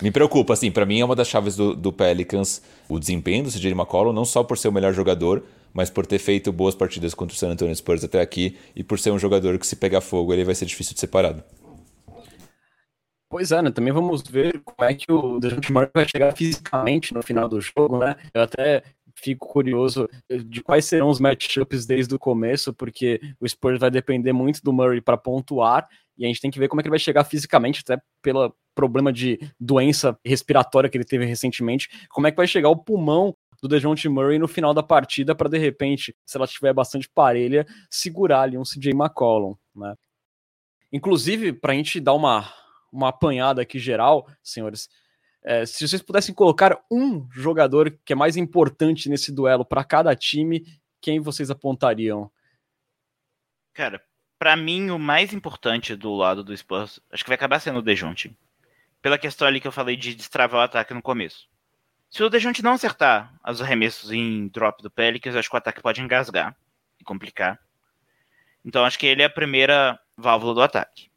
[0.02, 3.52] Me preocupa, assim, para mim é uma das chaves do, do Pelicans o desempenho do
[3.52, 5.44] CJ McCollum, não só por ser o melhor jogador,
[5.74, 9.00] mas por ter feito boas partidas contra o San Antonio Spurs até aqui e por
[9.00, 11.44] ser um jogador que se pegar fogo ele vai ser difícil de separado.
[13.30, 13.72] Pois é, né?
[13.72, 17.60] Também vamos ver como é que o DeJounte Murray vai chegar fisicamente no final do
[17.60, 18.16] jogo, né?
[18.34, 18.84] Eu até
[19.16, 20.08] fico curioso
[20.46, 24.72] de quais serão os matchups desde o começo, porque o Spurs vai depender muito do
[24.72, 25.88] Murray para pontuar
[26.18, 28.56] e a gente tem que ver como é que ele vai chegar fisicamente, até pelo
[28.74, 33.36] problema de doença respiratória que ele teve recentemente, como é que vai chegar o pulmão
[33.62, 37.66] do DeJounte Murray no final da partida para de repente, se ela estiver bastante parelha,
[37.90, 39.96] segurar ali um CJ McCollum, né?
[40.92, 42.52] Inclusive, para a gente dar uma,
[42.92, 44.88] uma apanhada aqui geral, senhores,
[45.44, 50.16] é, se vocês pudessem colocar um jogador que é mais importante nesse duelo para cada
[50.16, 50.64] time,
[51.02, 52.32] quem vocês apontariam?
[53.74, 54.02] Cara,
[54.38, 57.82] para mim o mais importante do lado do Spurs, acho que vai acabar sendo o
[57.82, 58.36] Dejounte.
[59.02, 61.48] Pela questão ali que eu falei de destravar o ataque no começo.
[62.10, 65.82] Se o Dejounte não acertar os arremessos em drop do Pelicans, acho que o ataque
[65.82, 66.56] pode engasgar
[67.00, 67.60] e complicar.
[68.64, 71.10] Então acho que ele é a primeira válvula do ataque.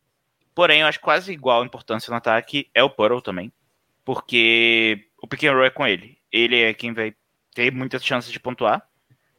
[0.54, 3.52] Porém, eu acho quase igual a importância no ataque é o Pearl também.
[4.04, 6.18] Porque o pick and é com ele.
[6.32, 7.14] Ele é quem vai
[7.54, 8.86] ter muitas chances de pontuar.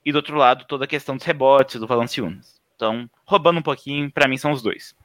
[0.06, 2.59] E do outro lado, toda a questão dos rebotes, do Valanciunas.
[2.80, 4.96] Então, roubando um pouquinho, para mim são os dois.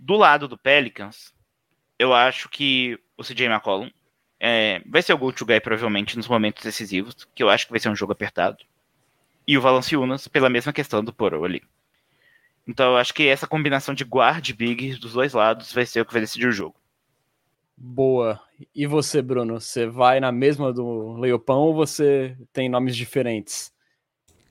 [0.00, 1.32] Do lado do Pelicans,
[1.96, 3.88] eu acho que o CJ McCollum
[4.40, 7.78] é, vai ser o go-to guy provavelmente nos momentos decisivos, que eu acho que vai
[7.78, 8.64] ser um jogo apertado.
[9.46, 11.62] E o Valanciunas pela mesma questão do Poro ali.
[12.66, 16.04] Então eu acho que essa combinação de guard big dos dois lados vai ser o
[16.04, 16.74] que vai decidir o jogo.
[17.76, 18.40] Boa.
[18.74, 19.60] E você, Bruno?
[19.60, 23.72] Você vai na mesma do Leopão ou você tem nomes diferentes?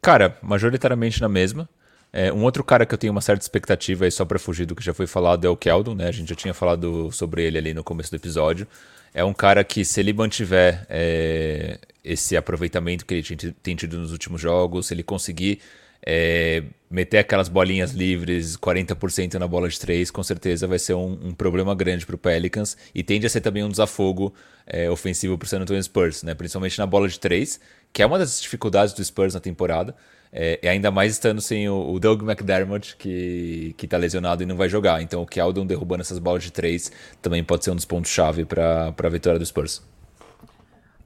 [0.02, 1.68] Cara, majoritariamente na mesma.
[2.16, 4.76] É, um outro cara que eu tenho uma certa expectativa, aí só para fugir do
[4.76, 6.08] que já foi falado, é o Keldon, né?
[6.08, 8.68] A gente já tinha falado sobre ele ali no começo do episódio.
[9.16, 14.12] É um cara que, se ele mantiver é, esse aproveitamento que ele tem tido nos
[14.12, 15.60] últimos jogos, se ele conseguir
[16.06, 21.18] é, meter aquelas bolinhas livres, 40% na bola de três, com certeza vai ser um,
[21.24, 24.34] um problema grande para o Pelicans e tende a ser também um desafogo
[24.68, 26.36] é, ofensivo para o San Antonio Spurs, né?
[26.36, 27.60] principalmente na bola de três,
[27.92, 29.96] que é uma das dificuldades do Spurs na temporada.
[30.36, 34.48] É, e ainda mais estando sem o, o Doug McDermott, que, que tá lesionado e
[34.48, 35.00] não vai jogar.
[35.04, 38.88] Então o Keldon derrubando essas bolas de três também pode ser um dos pontos-chave para
[38.98, 39.88] a vitória do Spurs.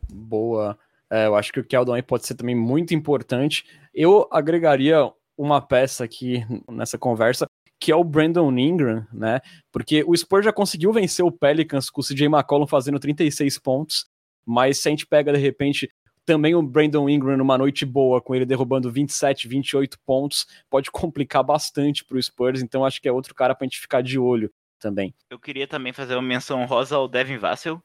[0.09, 0.79] Boa.
[1.11, 3.65] É, eu acho que o Keldon aí pode ser também muito importante.
[3.93, 7.47] Eu agregaria uma peça aqui nessa conversa,
[7.79, 9.41] que é o Brandon Ingram, né?
[9.73, 14.05] Porque o Spurs já conseguiu vencer o Pelicans com o CJ McCollum fazendo 36 pontos,
[14.45, 15.89] mas se a gente pega de repente
[16.27, 21.41] também o Brandon Ingram numa noite boa, com ele derrubando 27, 28 pontos, pode complicar
[21.41, 24.19] bastante para o Spurs, então acho que é outro cara para a gente ficar de
[24.19, 25.15] olho também.
[25.29, 27.81] Eu queria também fazer uma menção rosa ao Devin Vassell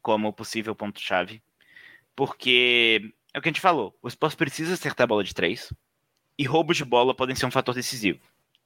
[0.00, 1.42] como possível ponto-chave,
[2.16, 5.70] porque é o que a gente falou, o Spurs precisa acertar a bola de três,
[6.38, 8.20] e roubos de bola podem ser um fator decisivo.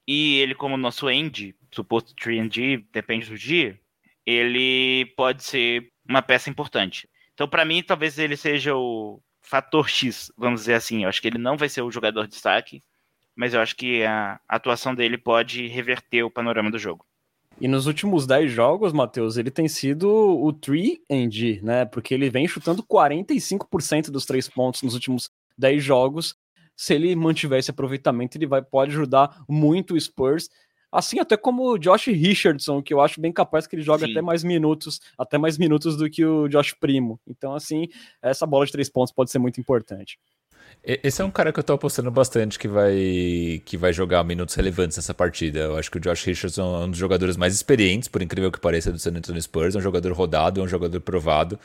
[0.07, 3.79] E ele, como nosso end, suposto 3D, depende do dia,
[4.25, 7.09] ele pode ser uma peça importante.
[7.37, 11.03] Então, para mim, talvez ele seja o fator X, vamos dizer assim.
[11.03, 12.83] Eu acho que ele não vai ser o jogador de destaque,
[13.37, 17.05] mas eu acho que a atuação dele pode reverter o panorama do jogo.
[17.61, 20.99] E nos últimos 10 jogos, Matheus, ele tem sido o 3
[21.63, 21.85] né?
[21.85, 26.35] Porque ele vem chutando 45% dos três pontos nos últimos 10 jogos.
[26.75, 30.49] Se ele mantiver esse aproveitamento, ele vai, pode ajudar muito o Spurs
[30.97, 34.13] Assim, até como o Josh Richardson, que eu acho bem capaz que ele joga Sim.
[34.13, 37.21] até mais minutos, até mais minutos do que o Josh Primo.
[37.29, 37.87] Então, assim,
[38.23, 40.19] essa bola de três pontos pode ser muito importante.
[40.83, 44.55] Esse é um cara que eu tô apostando bastante que vai, que vai jogar minutos
[44.55, 45.61] relevantes nessa partida.
[45.61, 48.61] Eu acho que o Josh Richardson é um dos jogadores mais experientes, por incrível que
[48.61, 49.75] pareça, do San Antonio Spurs.
[49.75, 51.59] É um jogador rodado, é um jogador provado.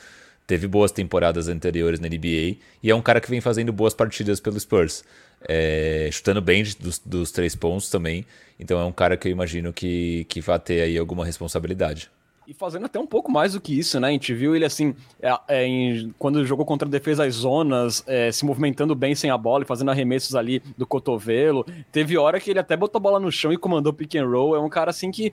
[0.47, 4.39] Teve boas temporadas anteriores na NBA e é um cara que vem fazendo boas partidas
[4.39, 5.03] pelo Spurs
[5.47, 8.25] é, chutando bem dos, dos, três pontos também.
[8.59, 12.09] Então é um cara que eu imagino que, que vai ter aí alguma responsabilidade.
[12.47, 14.09] E fazendo até um pouco mais do que isso, né?
[14.09, 18.03] A gente viu ele assim, é, é, em, quando jogou contra a defesa as zonas,
[18.07, 21.65] é, se movimentando bem sem a bola e fazendo arremessos ali do cotovelo.
[21.91, 24.55] Teve hora que ele até botou a bola no chão e comandou pick and roll.
[24.55, 25.31] É um cara assim que,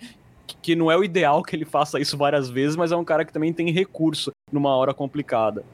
[0.63, 3.25] que não é o ideal que ele faça isso várias vezes, mas é um cara
[3.25, 5.65] que também tem recurso numa hora complicada.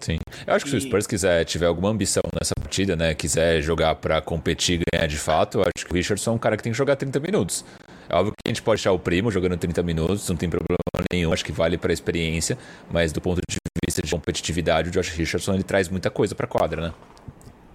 [0.00, 0.18] Sim.
[0.46, 0.80] Eu acho que e...
[0.80, 4.84] se o Spurs quiser, tiver alguma ambição nessa partida, né, quiser jogar para competir e
[4.92, 6.96] ganhar de fato, eu acho que o Richardson é um cara que tem que jogar
[6.96, 7.64] 30 minutos.
[8.08, 10.78] É óbvio que a gente pode achar o primo jogando 30 minutos, não tem problema
[11.12, 12.56] nenhum, acho que vale para a experiência,
[12.90, 16.46] mas do ponto de vista de competitividade, o Josh Richardson ele traz muita coisa para
[16.46, 16.94] a quadra, né?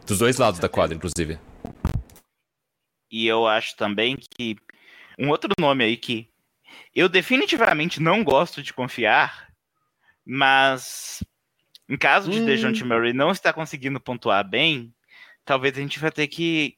[0.08, 1.38] Dos dois lados da quadra, inclusive.
[3.12, 4.56] E eu acho também que
[5.20, 6.28] um outro nome aí que
[6.96, 9.53] eu definitivamente não gosto de confiar,
[10.26, 11.24] mas
[11.88, 12.46] em caso de hum.
[12.46, 14.94] DeJounte Murray não estar conseguindo pontuar bem,
[15.46, 16.78] talvez a gente vai ter que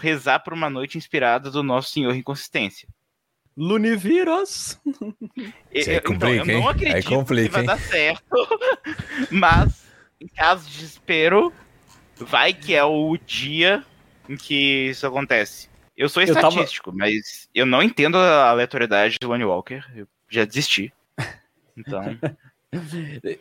[0.00, 2.88] rezar por uma noite inspirada do nosso Senhor Inconsistência.
[3.56, 4.78] Lunivirus!
[5.72, 8.24] Isso é complica, então, eu não acredito é complica, que vai dar certo,
[9.30, 9.86] mas
[10.20, 11.52] em caso de desespero,
[12.16, 13.84] vai que é o dia
[14.28, 15.68] em que isso acontece.
[15.96, 17.10] Eu sou estatístico, eu tava...
[17.10, 19.82] mas eu não entendo a aleatoriedade do Lonnie Walker.
[19.94, 20.92] Eu já desisti.
[21.76, 22.18] Então.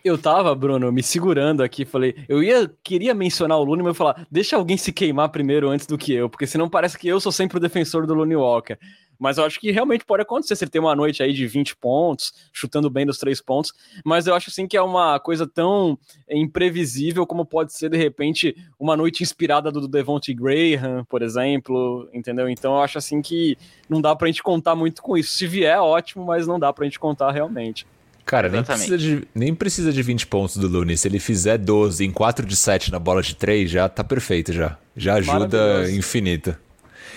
[0.03, 3.95] Eu tava, Bruno, me segurando aqui, falei, eu ia queria mencionar o Looney, mas eu
[3.95, 7.19] falar, deixa alguém se queimar primeiro antes do que eu, porque senão parece que eu
[7.19, 8.77] sou sempre o defensor do Looney Walker.
[9.19, 11.75] Mas eu acho que realmente pode acontecer se ele tem uma noite aí de 20
[11.75, 13.73] pontos, chutando bem dos três pontos.
[14.03, 15.99] Mas eu acho assim que é uma coisa tão
[16.29, 22.49] imprevisível como pode ser, de repente, uma noite inspirada do Devontae Graham, por exemplo, entendeu?
[22.49, 23.57] Então eu acho assim que
[23.89, 25.33] não dá pra gente contar muito com isso.
[25.33, 27.85] Se vier, ótimo, mas não dá pra gente contar realmente.
[28.29, 30.95] Cara, nem precisa, de, nem precisa de 20 pontos do Looney.
[30.95, 34.53] Se ele fizer 12 em 4 de 7 na bola de 3, já tá perfeito
[34.53, 34.77] já.
[34.95, 36.61] Já ajuda infinita.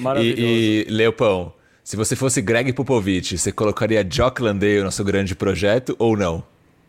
[0.00, 0.40] Maravilhoso.
[0.40, 1.52] E, e Leopão,
[1.84, 6.42] se você fosse Greg Popovich, você colocaria Jock Landale no seu grande projeto ou não?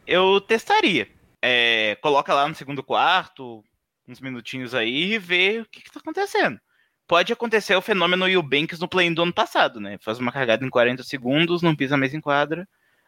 [0.07, 1.05] Eu testaria.
[1.41, 3.61] É, coloca lá no segundo quarto,
[4.07, 6.57] uns minutinhos aí e vê o que, que tá acontecendo.
[7.05, 9.97] Pode acontecer o fenômeno Eubanks no play do ano passado, né?
[9.99, 12.65] Faz uma carregada em 40 segundos, não pisa mais em quadra.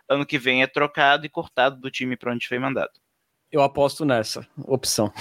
[0.09, 2.91] Ano que vem é trocado e cortado do time para onde foi mandado.
[3.51, 5.11] Eu aposto nessa opção.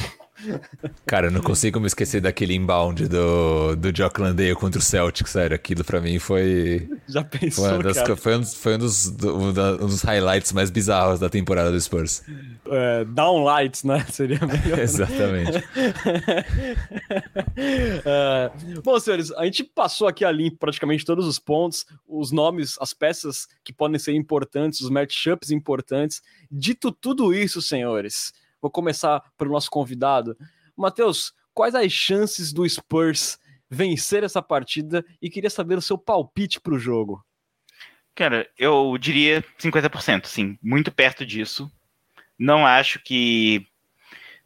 [1.07, 5.28] Cara, eu não consigo me esquecer daquele inbound do, do Jock Landale contra o Celtic,
[5.28, 5.55] sério.
[5.55, 6.89] Aquilo pra mim foi.
[7.07, 11.20] Já pensou, foi, das, foi, um, foi um, dos, do, um, dos highlights mais bizarros
[11.20, 12.24] da temporada do Spurs.
[12.66, 14.05] É, downlights, né?
[14.11, 14.78] Seria melhor.
[14.78, 15.64] Exatamente.
[18.05, 18.51] é,
[18.82, 22.93] bom, senhores, a gente passou aqui a limpo praticamente todos os pontos, os nomes, as
[22.93, 26.22] peças que podem ser importantes, os matchups importantes.
[26.51, 28.32] Dito tudo isso, senhores
[28.65, 30.35] Vou começar pelo nosso convidado.
[30.75, 33.39] Matheus, quais as chances do Spurs
[33.69, 37.23] vencer essa partida e queria saber o seu palpite para o jogo.
[38.15, 41.71] Cara, eu diria 50%, sim, muito perto disso.
[42.39, 43.67] Não acho que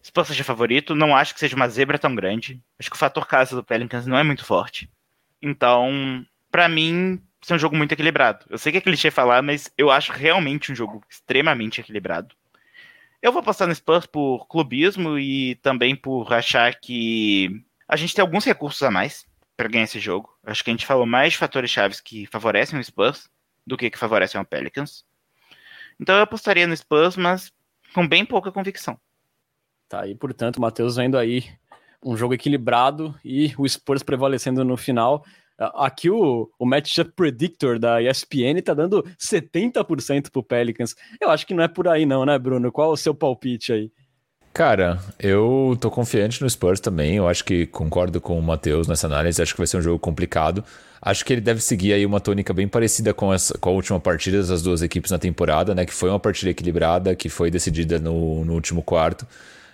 [0.05, 2.61] Spurs seja favorito, não acho que seja uma zebra tão grande.
[2.77, 4.91] Acho que o fator casa do Pelicans não é muito forte.
[5.41, 8.47] Então, para mim, é um jogo muito equilibrado.
[8.51, 12.35] Eu sei que é clichê falar, mas eu acho realmente um jogo extremamente equilibrado.
[13.21, 18.23] Eu vou passar no Spurs por clubismo e também por achar que a gente tem
[18.23, 20.33] alguns recursos a mais para ganhar esse jogo.
[20.45, 23.29] Acho que a gente falou mais de fatores chaves que favorecem o Spurs
[23.66, 25.05] do que que favorecem o Pelicans.
[26.01, 27.53] Então eu apostaria no Spurs, mas
[27.93, 28.99] com bem pouca convicção.
[29.89, 31.45] Tá, e portanto, Matheus vendo aí
[32.05, 35.25] um jogo equilibrado e o Spurs prevalecendo no final.
[35.59, 40.95] Aqui o, o Matchup Predictor da ESPN tá dando 70% pro Pelicans.
[41.21, 42.71] Eu acho que não é por aí não, né, Bruno?
[42.71, 43.91] Qual o seu palpite aí?
[44.53, 47.17] Cara, eu tô confiante no Spurs também.
[47.17, 49.41] Eu acho que concordo com o Matheus nessa análise.
[49.41, 50.65] Acho que vai ser um jogo complicado.
[51.01, 54.01] Acho que ele deve seguir aí uma tônica bem parecida com, essa, com a última
[54.01, 55.87] partida das duas equipes na temporada, né?
[55.87, 59.27] Que foi uma partida equilibrada, que foi decidida no, no último quarto.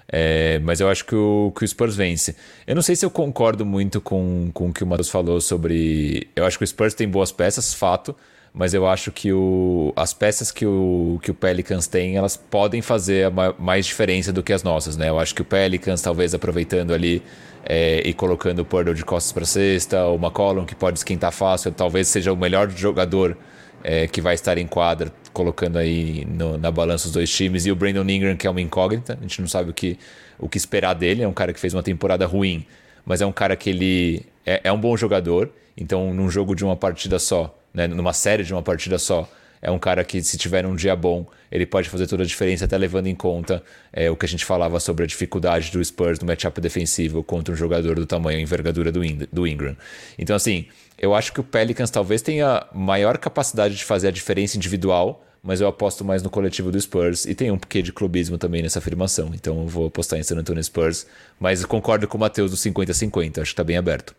[0.08, 2.36] É, mas eu acho que o, que o Spurs vence.
[2.66, 6.28] Eu não sei se eu concordo muito com, com o que o Matheus falou sobre.
[6.36, 8.14] Eu acho que o Spurs tem boas peças, fato,
[8.52, 12.82] mas eu acho que o, as peças que o, que o Pelicans tem, elas podem
[12.82, 15.08] fazer mais diferença do que as nossas, né?
[15.08, 17.22] Eu acho que o Pelicans, talvez aproveitando ali
[17.64, 21.72] é, e colocando o Purdle de costas para cesta, o McCollum, que pode esquentar fácil,
[21.72, 23.36] talvez seja o melhor jogador
[23.84, 27.70] é, que vai estar em quadra, colocando aí no, na balança os dois times, e
[27.70, 29.98] o Brandon Ingram, que é uma incógnita, a gente não sabe o que,
[30.38, 32.66] o que esperar dele, é um cara que fez uma temporada ruim,
[33.04, 36.64] mas é um cara que ele é, é um bom jogador, então num jogo de
[36.64, 39.28] uma partida só, né, numa série de uma partida só,
[39.60, 42.66] é um cara que, se tiver um dia bom, ele pode fazer toda a diferença,
[42.66, 46.18] até levando em conta é, o que a gente falava sobre a dificuldade do Spurs
[46.18, 49.00] no matchup defensivo contra um jogador do tamanho e envergadura do,
[49.32, 49.74] do Ingram.
[50.18, 50.66] Então, assim,
[50.98, 55.60] eu acho que o Pelicans talvez tenha maior capacidade de fazer a diferença individual, mas
[55.60, 58.78] eu aposto mais no coletivo do Spurs e tem um quê de clubismo também nessa
[58.78, 59.32] afirmação.
[59.34, 61.06] Então eu vou apostar em San Antonio Spurs,
[61.38, 64.14] mas concordo com o Matheus do 50-50, acho que tá bem aberto.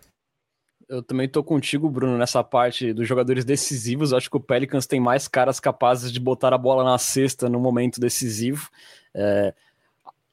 [0.88, 4.14] Eu também tô contigo, Bruno, nessa parte dos jogadores decisivos.
[4.14, 7.60] acho que o Pelicans tem mais caras capazes de botar a bola na cesta no
[7.60, 8.70] momento decisivo.
[9.12, 9.52] É,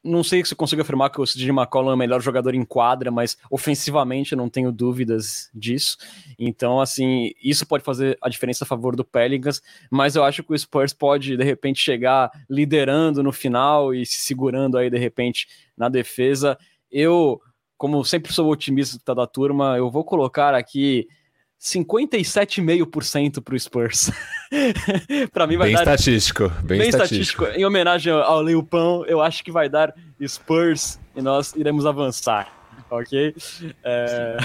[0.03, 2.65] não sei se eu consigo afirmar que o CJ McCollum é o melhor jogador em
[2.65, 5.97] quadra, mas ofensivamente eu não tenho dúvidas disso.
[6.37, 10.51] Então, assim, isso pode fazer a diferença a favor do Pelicans, mas eu acho que
[10.51, 15.47] o Spurs pode, de repente, chegar liderando no final e se segurando aí, de repente,
[15.77, 16.57] na defesa.
[16.91, 17.39] Eu,
[17.77, 21.07] como sempre sou otimista da turma, eu vou colocar aqui
[21.63, 24.11] 57,5% para o Spurs.
[25.31, 25.83] para mim vai bem dar.
[25.83, 27.43] Estatístico, bem, bem estatístico.
[27.43, 27.45] estatístico.
[27.59, 29.95] Em homenagem ao Leopão, eu acho que vai dar
[30.27, 32.51] Spurs e nós iremos avançar,
[32.91, 33.33] ok?
[33.81, 34.37] É...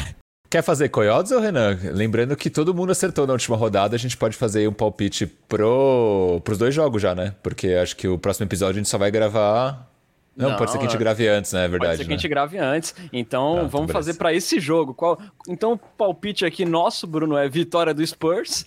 [0.49, 1.77] Quer fazer coyotes ou Renan?
[1.93, 6.41] Lembrando que todo mundo acertou na última rodada, a gente pode fazer um palpite pro...
[6.45, 7.35] pros dois jogos já, né?
[7.43, 9.88] Porque acho que o próximo episódio a gente só vai gravar
[10.39, 11.65] Não, pode ser que a gente grave antes, né?
[11.65, 11.91] É verdade.
[11.91, 12.15] Pode ser que né?
[12.15, 12.95] a gente grave antes.
[13.13, 14.95] Então, Tá, vamos fazer para esse jogo.
[14.95, 15.19] Qual...
[15.49, 18.65] Então, o palpite aqui nosso, Bruno, é vitória do Spurs.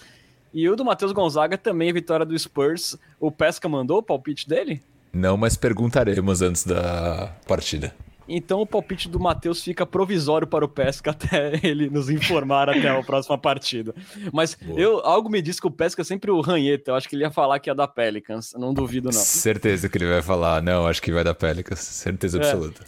[0.53, 2.97] E o do Matheus Gonzaga também é vitória do Spurs.
[3.19, 4.81] O Pesca mandou o palpite dele?
[5.13, 7.95] Não, mas perguntaremos antes da partida.
[8.27, 12.87] Então o palpite do Matheus fica provisório para o Pesca até ele nos informar até
[12.87, 13.93] a próxima partida.
[14.31, 14.79] Mas Boa.
[14.79, 16.91] eu, algo me diz que o Pesca é sempre o ranheta.
[16.91, 18.53] Eu acho que ele ia falar que ia dar Pelicans.
[18.57, 19.11] Não duvido, não.
[19.11, 20.61] Certeza que ele vai falar.
[20.61, 21.79] Não, acho que vai dar Pelicans.
[21.79, 22.41] Certeza É.
[22.41, 22.85] absoluta.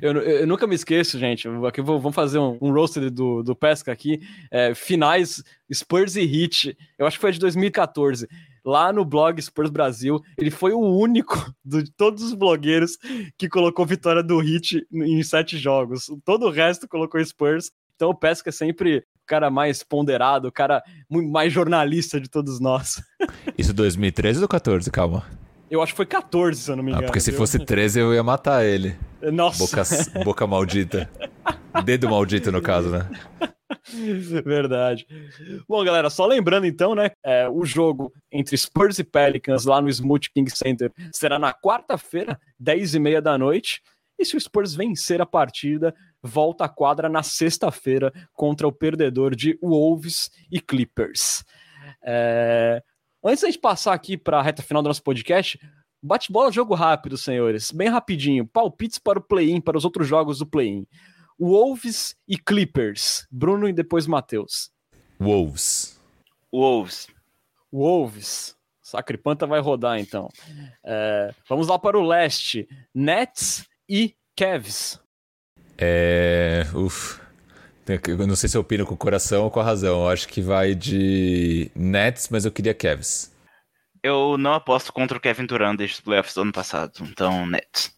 [0.00, 1.48] Eu, eu- eu nunca me esqueço, gente.
[1.66, 4.20] Aqui vou- vamos fazer um, um roasted do, do Pesca aqui.
[4.50, 6.76] É, finais Spurs e Heat.
[6.98, 8.28] Eu acho que foi de 2014.
[8.64, 12.96] Lá no blog Spurs Brasil, ele foi o único de todos os blogueiros
[13.36, 16.06] que colocou vitória do Heat em sete jogos.
[16.24, 17.70] Todo o resto colocou Spurs.
[17.96, 22.58] Então o Pesca é sempre o cara mais ponderado, o cara mais jornalista de todos
[22.60, 23.02] nós.
[23.58, 24.90] Isso 2013 ou 14?
[24.90, 25.24] Calma.
[25.70, 27.06] Eu acho que foi 14, se eu não me Ah, engano.
[27.06, 27.38] porque se viu?
[27.38, 28.94] fosse 13 eu ia matar ele.
[29.32, 29.58] Nossa.
[29.58, 31.08] Boca, boca maldita.
[31.84, 33.08] Dedo maldito, no caso, né?
[34.44, 35.06] Verdade.
[35.68, 37.10] Bom, galera, só lembrando então, né?
[37.24, 42.38] é, o jogo entre Spurs e Pelicans lá no Smooth King Center será na quarta-feira,
[42.62, 43.82] 10h30 da noite.
[44.18, 49.34] E se o Spurs vencer a partida, volta à quadra na sexta-feira contra o perdedor
[49.34, 51.44] de Wolves e Clippers.
[52.04, 52.82] É,
[53.24, 55.56] Antes da gente passar aqui para a reta final do nosso podcast,
[56.02, 57.70] bate-bola jogo rápido, senhores.
[57.70, 58.44] Bem rapidinho.
[58.44, 60.84] Palpites para o play-in, para os outros jogos do play-in.
[61.42, 63.26] Wolves e Clippers.
[63.28, 64.70] Bruno e depois Matheus.
[65.18, 66.00] Wolves.
[66.52, 67.08] Wolves.
[67.72, 68.54] Wolves.
[68.80, 70.30] Sacripanta vai rodar então.
[70.84, 72.68] É, vamos lá para o leste.
[72.94, 75.00] Nets e Cavs.
[75.76, 76.64] É.
[76.74, 77.20] Uf.
[78.06, 80.02] Eu não sei se eu opino com o coração ou com a razão.
[80.02, 83.32] Eu acho que vai de Nets, mas eu queria Cavs.
[84.00, 87.92] Eu não aposto contra o Kevin Durant desde os playoffs do ano passado, então Nets.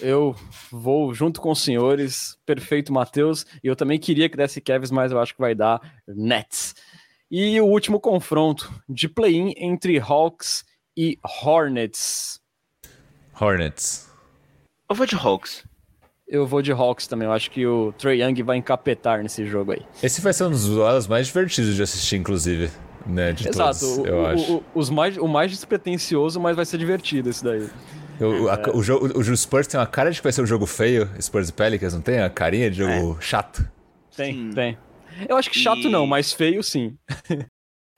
[0.00, 0.34] Eu
[0.70, 2.36] vou junto com os senhores.
[2.44, 3.46] Perfeito, Matheus.
[3.62, 6.74] E eu também queria que desse Cavs, mas eu acho que vai dar Nets.
[7.30, 10.64] E o último confronto de play-in entre Hawks
[10.96, 12.40] e Hornets.
[13.40, 14.08] Hornets.
[14.88, 15.64] Eu vou de Hawks.
[16.28, 17.26] Eu vou de Hawks também.
[17.26, 19.82] Eu acho que o Trey Young vai encapetar nesse jogo aí.
[20.02, 22.70] Esse vai ser um dos duelos mais divertidos de assistir, inclusive.
[23.08, 23.78] Né, de Exato.
[23.78, 24.52] todos, o, eu o- acho.
[24.56, 27.68] o- os mais, o mais despretensioso, mas vai ser divertido esse daí.
[28.20, 30.66] O, a- o, jogo, o Spurs tem uma cara de que vai ser um jogo
[30.66, 32.20] feio, Spurs e Pelicans, não tem?
[32.20, 33.68] A carinha de jogo chato.
[34.16, 34.50] Tem, Sim.
[34.54, 34.78] tem.
[35.28, 36.96] Eu acho que chato E- não, mas feio sim.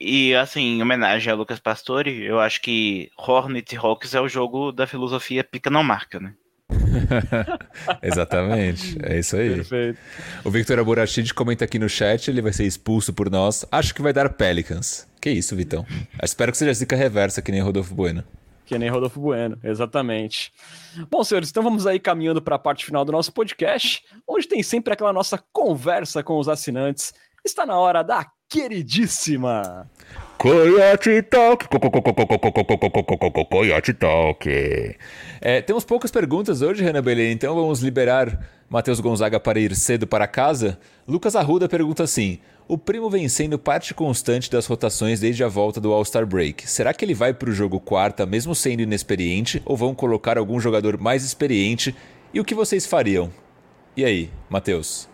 [0.01, 4.29] E assim, em homenagem a Lucas Pastore, eu acho que Hornets e Hawks é o
[4.29, 6.35] jogo da filosofia pica não marca, né?
[8.03, 9.55] Exatamente, é isso aí.
[9.57, 9.99] Perfeito.
[10.45, 13.65] O Victor Aburachid comenta aqui no chat, ele vai ser expulso por nós.
[13.71, 15.07] Acho que vai dar Pelicans.
[15.21, 15.85] Que isso, Vitão?
[16.23, 18.23] Espero que seja zica reversa, que nem Rodolfo Bueno.
[18.69, 20.53] Que nem Rodolfo Bueno, exatamente.
[21.11, 24.63] Bom, senhores, então vamos aí caminhando para a parte final do nosso podcast, onde tem
[24.63, 27.15] sempre aquela nossa conversa com os assinantes.
[27.43, 29.91] Está na hora da queridíssima.
[30.37, 31.67] Coyote Talk,
[33.49, 34.97] Coyote Talk.
[35.41, 38.39] É, temos poucas perguntas hoje, Renan Belém, então vamos liberar
[38.69, 40.79] Matheus Gonzaga para ir cedo para casa.
[41.07, 42.39] Lucas Arruda pergunta assim:
[42.69, 46.69] O primo vem sendo parte constante das rotações desde a volta do All-Star Break.
[46.69, 50.61] Será que ele vai para o jogo quarta, mesmo sendo inexperiente, ou vão colocar algum
[50.61, 51.97] jogador mais experiente?
[52.31, 53.33] E o que vocês fariam?
[53.97, 55.09] E aí, Matheus?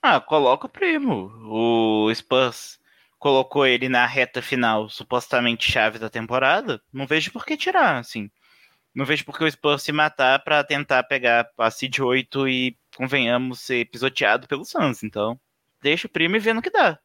[0.00, 1.28] Ah, coloca o primo.
[1.42, 2.78] O Spurs
[3.18, 6.80] colocou ele na reta final, supostamente chave da temporada.
[6.92, 8.30] Não vejo por que tirar, assim.
[8.94, 12.76] Não vejo por que o Spurs se matar pra tentar pegar a seed 8 e,
[12.96, 15.02] convenhamos, ser pisoteado pelo Suns.
[15.02, 15.36] Então,
[15.82, 16.98] deixa o primo e vê no que dá.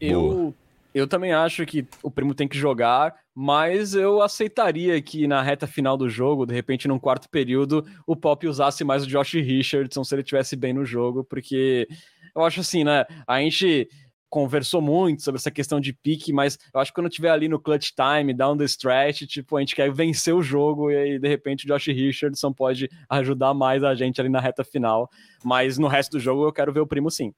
[0.00, 0.54] Eu,
[0.94, 5.66] eu também acho que o primo tem que jogar, mas eu aceitaria que na reta
[5.66, 10.04] final do jogo, de repente num quarto período, o Pop usasse mais o Josh Richardson
[10.04, 11.86] se ele tivesse bem no jogo, porque
[12.34, 13.04] eu acho assim, né?
[13.26, 13.88] A gente
[14.32, 17.60] conversou muito sobre essa questão de pique, mas eu acho que quando tiver ali no
[17.60, 21.28] clutch time, down the stretch, tipo, a gente quer vencer o jogo e aí, de
[21.28, 25.10] repente, o Josh Richardson pode ajudar mais a gente ali na reta final.
[25.44, 27.34] Mas no resto do jogo eu quero ver o primo sim.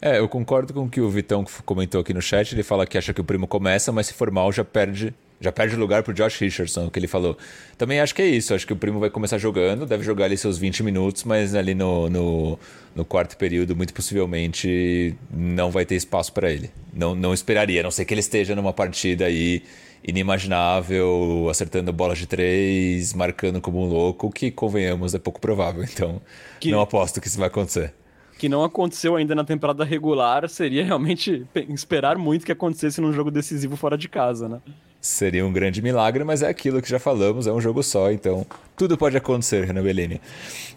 [0.00, 2.52] É, eu concordo com o que o Vitão comentou aqui no chat.
[2.52, 5.50] Ele fala que acha que o primo começa, mas se for mal já perde, já
[5.50, 7.36] perde lugar pro Josh Richardson, o que ele falou.
[7.78, 8.52] Também acho que é isso.
[8.54, 11.74] Acho que o primo vai começar jogando, deve jogar ali seus 20 minutos, mas ali
[11.74, 12.58] no, no,
[12.94, 16.70] no quarto período, muito possivelmente, não vai ter espaço para ele.
[16.92, 19.62] Não, não esperaria, a não ser que ele esteja numa partida aí
[20.06, 25.82] inimaginável, acertando bolas de três, marcando como um louco, que convenhamos é pouco provável.
[25.84, 26.20] Então,
[26.60, 27.92] Que- não aposto que isso vai acontecer.
[28.38, 33.12] Que não aconteceu ainda na temporada regular, seria realmente pe- esperar muito que acontecesse num
[33.12, 34.60] jogo decisivo fora de casa, né?
[35.00, 38.44] Seria um grande milagre, mas é aquilo que já falamos, é um jogo só, então
[38.76, 40.20] tudo pode acontecer, Renan Bellini.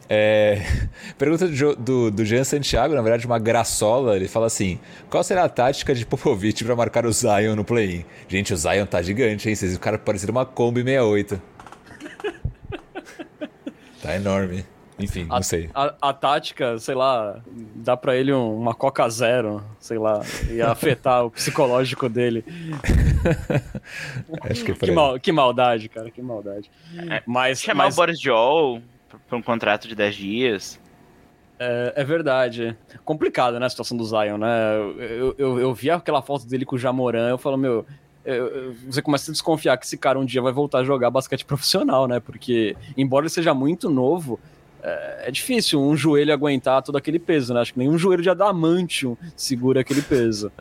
[0.08, 0.62] É...
[1.18, 4.16] Pergunta do, do, do Jean Santiago, na verdade, uma graçola.
[4.16, 4.80] Ele fala assim:
[5.10, 8.06] qual será a tática de Popovich para marcar o Zion no play-in?
[8.28, 9.56] Gente, o Zion tá gigante, hein?
[9.56, 11.42] Vocês o cara parecendo uma Kombi 68.
[14.02, 14.64] tá enorme.
[15.00, 15.70] Enfim, a, não sei.
[15.74, 17.42] A, a, tática, sei lá,
[17.76, 22.44] dá para ele um, uma Coca Zero, sei lá, ia afetar o psicológico dele.
[24.50, 26.70] Acho que, é que, mal, que, maldade, cara, que maldade.
[27.10, 27.96] É, mas, chamar mas...
[27.96, 28.82] o Boris Joel
[29.28, 30.80] para um contrato de 10 dias.
[31.58, 32.76] É, é, verdade.
[33.04, 34.78] Complicado, né, a situação do Zion, né?
[35.00, 37.86] Eu, eu, eu vi aquela foto dele com o Jamoran, eu falo, meu,
[38.86, 42.08] você começa a desconfiar que esse cara um dia vai voltar a jogar basquete profissional,
[42.08, 42.20] né?
[42.20, 44.40] Porque, embora ele seja muito novo,
[44.82, 47.62] é, é, difícil um joelho aguentar todo aquele peso, né?
[47.62, 50.52] Acho que nenhum joelho de adamantium segura aquele peso.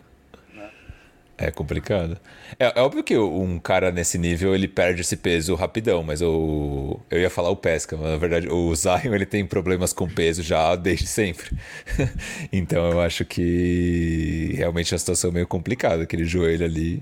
[1.40, 2.18] É complicado.
[2.58, 6.98] É, é, óbvio que um cara nesse nível ele perde esse peso rapidão, mas o
[7.08, 10.42] eu ia falar o pesca, mas na verdade o Zion ele tem problemas com peso
[10.42, 11.56] já desde sempre.
[12.52, 17.00] então eu acho que realmente é uma situação meio complicada, aquele joelho ali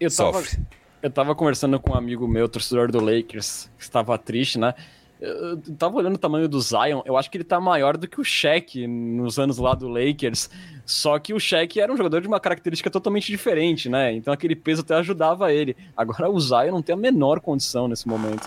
[0.00, 0.58] eu tava, sofre.
[1.02, 4.74] Eu tava conversando com um amigo meu, torcedor do Lakers, que estava triste, né?
[5.20, 8.20] Eu tava olhando o tamanho do Zion, eu acho que ele tá maior do que
[8.20, 10.50] o Shaq nos anos lá do Lakers.
[10.84, 14.12] Só que o Shaq era um jogador de uma característica totalmente diferente, né?
[14.12, 15.76] Então aquele peso até ajudava ele.
[15.96, 18.46] Agora o Zion não tem a menor condição nesse momento.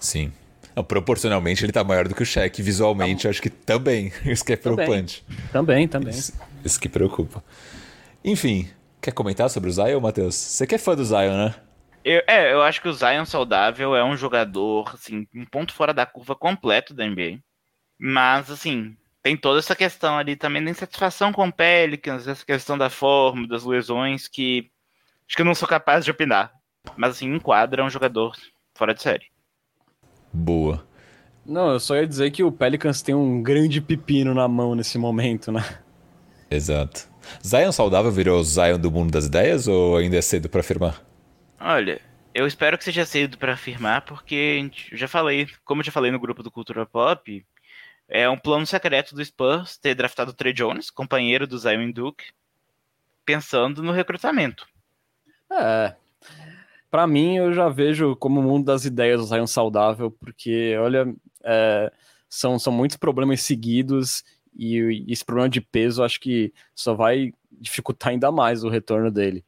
[0.00, 0.32] Sim.
[0.74, 3.28] Não, proporcionalmente ele tá maior do que o Shaq, visualmente tá.
[3.28, 4.10] acho que também.
[4.24, 5.22] Isso que é preocupante.
[5.52, 6.10] Também, também.
[6.14, 6.32] Isso,
[6.64, 7.44] isso que preocupa.
[8.24, 8.68] Enfim,
[9.00, 10.34] quer comentar sobre o Zion, Matheus?
[10.34, 11.54] Você que é fã do Zion, né?
[12.04, 15.94] Eu, é, eu acho que o Zion saudável é um jogador, assim, um ponto fora
[15.94, 17.38] da curva completo da NBA.
[17.98, 22.76] Mas, assim, tem toda essa questão ali também da insatisfação com o Pelicans, essa questão
[22.76, 24.70] da forma, das lesões, que
[25.26, 26.52] acho que eu não sou capaz de opinar.
[26.96, 28.36] Mas, assim, enquadra um jogador
[28.74, 29.26] fora de série.
[30.32, 30.84] Boa.
[31.46, 34.98] Não, eu só ia dizer que o Pelicans tem um grande pepino na mão nesse
[34.98, 35.62] momento, né?
[36.50, 37.08] Exato.
[37.44, 41.11] Zion saudável virou o Zion do mundo das ideias ou ainda é cedo para afirmar?
[41.64, 42.00] Olha,
[42.34, 46.10] eu espero que seja cedo para afirmar, porque eu já falei, como eu já falei
[46.10, 47.46] no grupo do Cultura Pop,
[48.08, 52.24] é um plano secreto do Spurs ter draftado o Trey Jones, companheiro do Zion Duke,
[53.24, 54.66] pensando no recrutamento.
[55.50, 55.94] É.
[56.90, 61.14] Para mim, eu já vejo como o mundo das ideias o Zion saudável, porque, olha,
[61.44, 61.92] é,
[62.28, 67.32] são, são muitos problemas seguidos e, e esse problema de peso acho que só vai
[67.52, 69.44] dificultar ainda mais o retorno dele.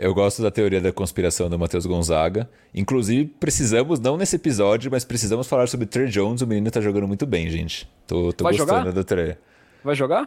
[0.00, 2.48] Eu gosto da teoria da conspiração do Matheus Gonzaga.
[2.74, 6.40] Inclusive, precisamos, não nesse episódio, mas precisamos falar sobre Trey Jones.
[6.40, 7.86] O menino tá jogando muito bem, gente.
[8.06, 8.92] Tô, tô gostando jogar?
[8.92, 9.36] do Trey.
[9.84, 10.26] Vai jogar?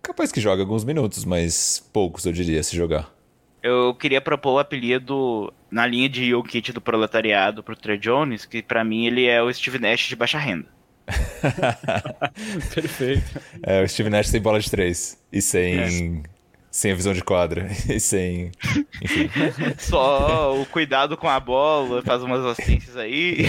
[0.00, 3.14] Capaz que joga alguns minutos, mas poucos, eu diria, se jogar.
[3.62, 8.62] Eu queria propor o apelido na linha de Kit do proletariado pro Trey Jones, que
[8.62, 10.64] para mim ele é o Steve Nash de baixa renda.
[12.72, 13.42] Perfeito.
[13.62, 15.22] É, o Steve Nash sem bola de três.
[15.30, 15.74] E sem.
[15.78, 16.39] É
[16.70, 18.52] sem a visão de quadra e sem.
[19.02, 19.28] Enfim.
[19.78, 23.44] Só o cuidado com a bola, faz umas assistências aí.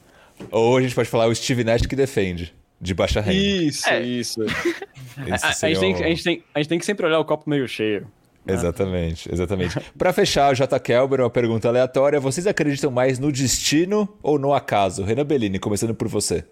[0.50, 3.36] Ou a gente pode falar o Steve Nash que defende, de baixa renda.
[3.36, 4.02] Isso, é.
[4.02, 4.40] isso.
[4.42, 7.50] A, a, gente tem, a, gente tem, a gente tem que sempre olhar o copo
[7.50, 8.06] meio cheio.
[8.44, 8.54] Né?
[8.54, 9.78] Exatamente, exatamente.
[9.98, 10.80] Para fechar, o J.
[10.80, 12.18] Kelber, uma pergunta aleatória.
[12.18, 15.04] Vocês acreditam mais no destino ou no acaso?
[15.04, 16.44] Renan Bellini, começando por você.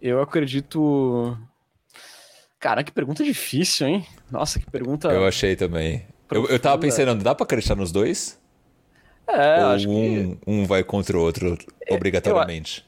[0.00, 1.36] Eu acredito
[2.64, 4.06] Cara, que pergunta difícil, hein?
[4.30, 5.08] Nossa, que pergunta.
[5.08, 6.06] Eu achei também.
[6.30, 8.40] Eu, eu tava pensando, dá pra acreditar nos dois?
[9.28, 10.38] É, Ou acho um, que.
[10.46, 11.58] Um vai contra o outro
[11.90, 12.82] obrigatoriamente.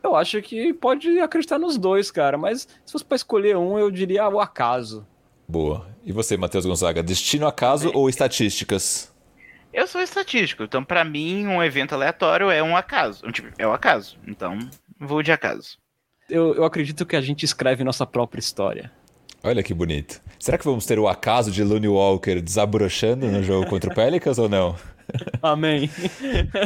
[0.00, 2.38] Eu, eu, acho que pode acreditar nos dois, cara.
[2.38, 5.04] Mas se fosse pra escolher um, eu diria o acaso.
[5.48, 5.88] Boa.
[6.04, 7.02] E você, Matheus Gonzaga?
[7.02, 9.12] Destino acaso ou estatísticas?
[9.72, 13.28] Eu sou estatístico, então para mim um evento aleatório é um acaso.
[13.32, 14.16] Tipo, é o um acaso.
[14.24, 14.56] Então,
[15.00, 15.78] vou de acaso.
[16.30, 18.92] Eu, eu acredito que a gente escreve nossa própria história.
[19.42, 20.20] Olha que bonito.
[20.38, 24.38] Será que vamos ter o acaso de Looney Walker desabrochando no jogo contra o Pelicans
[24.38, 24.76] ou não?
[25.42, 25.90] Amém.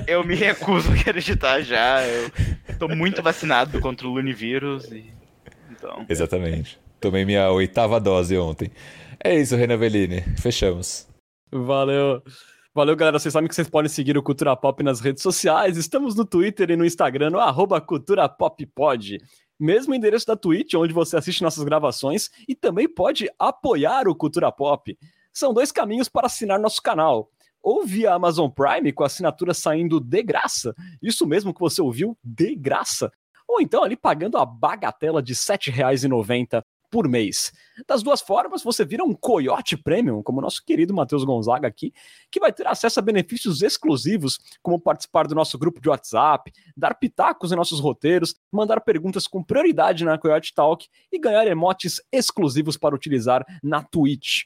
[0.06, 2.06] Eu me recuso a acreditar já.
[2.06, 2.30] Eu
[2.78, 4.90] tô muito vacinado contra o Looney vírus.
[4.90, 5.12] E...
[5.70, 6.04] Então...
[6.08, 6.78] Exatamente.
[7.00, 8.70] Tomei minha oitava dose ontem.
[9.22, 10.22] É isso, Renan Bellini.
[10.38, 11.06] Fechamos.
[11.52, 12.22] Valeu.
[12.74, 13.18] Valeu, galera.
[13.18, 15.76] Vocês sabem que vocês podem seguir o Cultura Pop nas redes sociais.
[15.76, 19.18] Estamos no Twitter e no Instagram, no arroba Cultura Pop Pod
[19.60, 24.50] mesmo endereço da Twitch, onde você assiste nossas gravações e também pode apoiar o Cultura
[24.50, 24.98] Pop.
[25.32, 27.30] São dois caminhos para assinar nosso canal.
[27.62, 32.16] Ou via Amazon Prime, com a assinatura saindo de graça, isso mesmo que você ouviu,
[32.24, 33.12] de graça.
[33.46, 37.52] Ou então ali pagando a bagatela de R$ 7,90 por mês.
[37.86, 41.92] Das duas formas, você vira um Coyote Premium, como o nosso querido Matheus Gonzaga aqui,
[42.30, 46.94] que vai ter acesso a benefícios exclusivos, como participar do nosso grupo de WhatsApp, dar
[46.94, 52.76] pitacos em nossos roteiros, mandar perguntas com prioridade na Coyote Talk e ganhar emotes exclusivos
[52.76, 54.42] para utilizar na Twitch.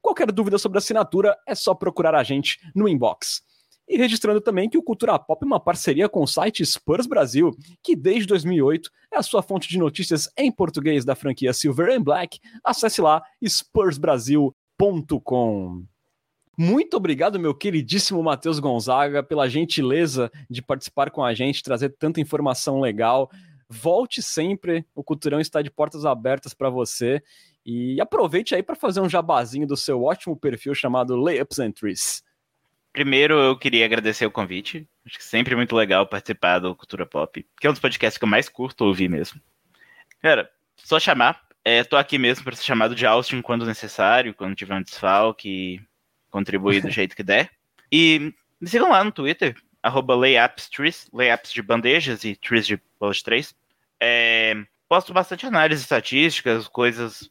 [0.00, 3.42] Qualquer dúvida sobre a assinatura é só procurar a gente no inbox.
[3.88, 7.56] E registrando também que o Cultura Pop é uma parceria com o site Spurs Brasil,
[7.82, 12.02] que desde 2008 é a sua fonte de notícias em português da franquia Silver and
[12.02, 12.38] Black.
[12.62, 15.86] Acesse lá spursbrasil.com.
[16.60, 22.20] Muito obrigado, meu queridíssimo Matheus Gonzaga, pela gentileza de participar com a gente, trazer tanta
[22.20, 23.30] informação legal.
[23.70, 27.22] Volte sempre, o Culturão está de portas abertas para você.
[27.64, 32.22] E aproveite aí para fazer um jabazinho do seu ótimo perfil chamado Layups and Trees.
[32.92, 34.88] Primeiro, eu queria agradecer o convite.
[35.06, 38.18] Acho que sempre é muito legal participar do Cultura Pop, que é um dos podcasts
[38.18, 39.40] que eu mais curto ouvir mesmo.
[40.20, 41.46] Cara, só chamar.
[41.64, 45.80] É, tô aqui mesmo para ser chamado de Austin quando necessário, quando tiver um desfalque,
[46.30, 47.50] contribuir do jeito que der.
[47.92, 53.12] E me sigam lá no Twitter, arroba layapstrees, layups de bandejas e trees de bola
[53.12, 53.54] de três.
[54.00, 54.54] É,
[54.88, 57.30] posto bastante análise estatísticas, coisas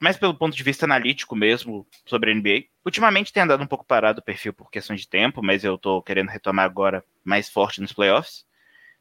[0.00, 2.64] mais pelo ponto de vista analítico mesmo sobre a NBA.
[2.84, 6.02] Ultimamente tem andado um pouco parado o perfil por questão de tempo, mas eu tô
[6.02, 8.44] querendo retomar agora mais forte nos playoffs.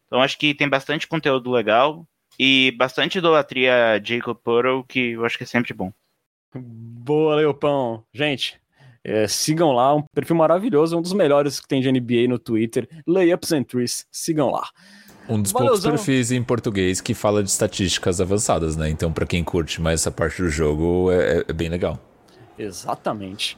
[0.07, 2.07] Então acho que tem bastante conteúdo legal
[2.39, 5.91] e bastante idolatria Jacob Purtle, que eu acho que é sempre bom.
[6.55, 8.05] Boa, Leopão.
[8.13, 8.59] Gente,
[9.03, 12.87] é, sigam lá, um perfil maravilhoso, um dos melhores que tem de NBA no Twitter,
[13.05, 14.69] Layups and Trees, sigam lá.
[15.27, 15.91] Um dos Valeuzão.
[15.91, 18.89] poucos perfis em português que fala de estatísticas avançadas, né?
[18.89, 21.99] Então, para quem curte mais essa parte do jogo, é, é, bem legal.
[22.57, 23.57] Exatamente.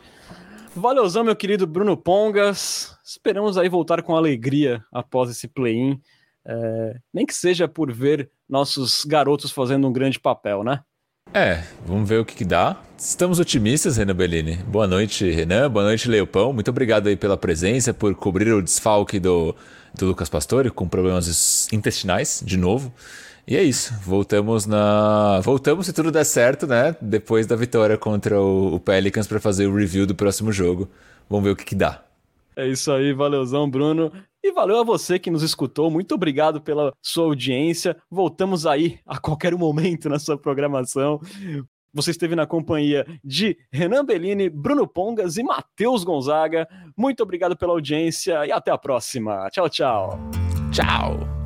[0.76, 2.96] Valeuzão, meu querido Bruno Pongas.
[3.04, 6.00] Esperamos aí voltar com alegria após esse play-in.
[6.48, 10.82] É, nem que seja por ver nossos garotos fazendo um grande papel, né?
[11.34, 12.78] É, vamos ver o que, que dá.
[12.98, 14.58] Estamos otimistas, Renan Bellini.
[14.58, 15.70] Boa noite, Renan.
[15.70, 16.54] Boa noite, Leopão.
[16.54, 19.56] Muito obrigado aí pela presença, por cobrir o desfalque do,
[19.99, 22.93] do Lucas Pastore com problemas intestinais, de novo.
[23.47, 23.93] E é isso.
[24.01, 25.39] Voltamos na.
[25.41, 26.95] Voltamos se tudo der certo, né?
[26.99, 30.89] Depois da vitória contra o, Pelicans para fazer o review do próximo jogo.
[31.30, 32.03] Vamos ver o que, que dá.
[32.55, 34.11] É isso aí, valeuzão, Bruno.
[34.43, 35.91] E valeu a você que nos escutou.
[35.91, 37.95] Muito obrigado pela sua audiência.
[38.09, 41.19] Voltamos aí a qualquer momento na sua programação.
[41.95, 46.67] Você esteve na companhia de Renan Bellini, Bruno Pongas e Matheus Gonzaga.
[46.95, 49.49] Muito obrigado pela audiência e até a próxima.
[49.49, 50.19] Tchau, tchau.
[50.73, 51.44] Tchau.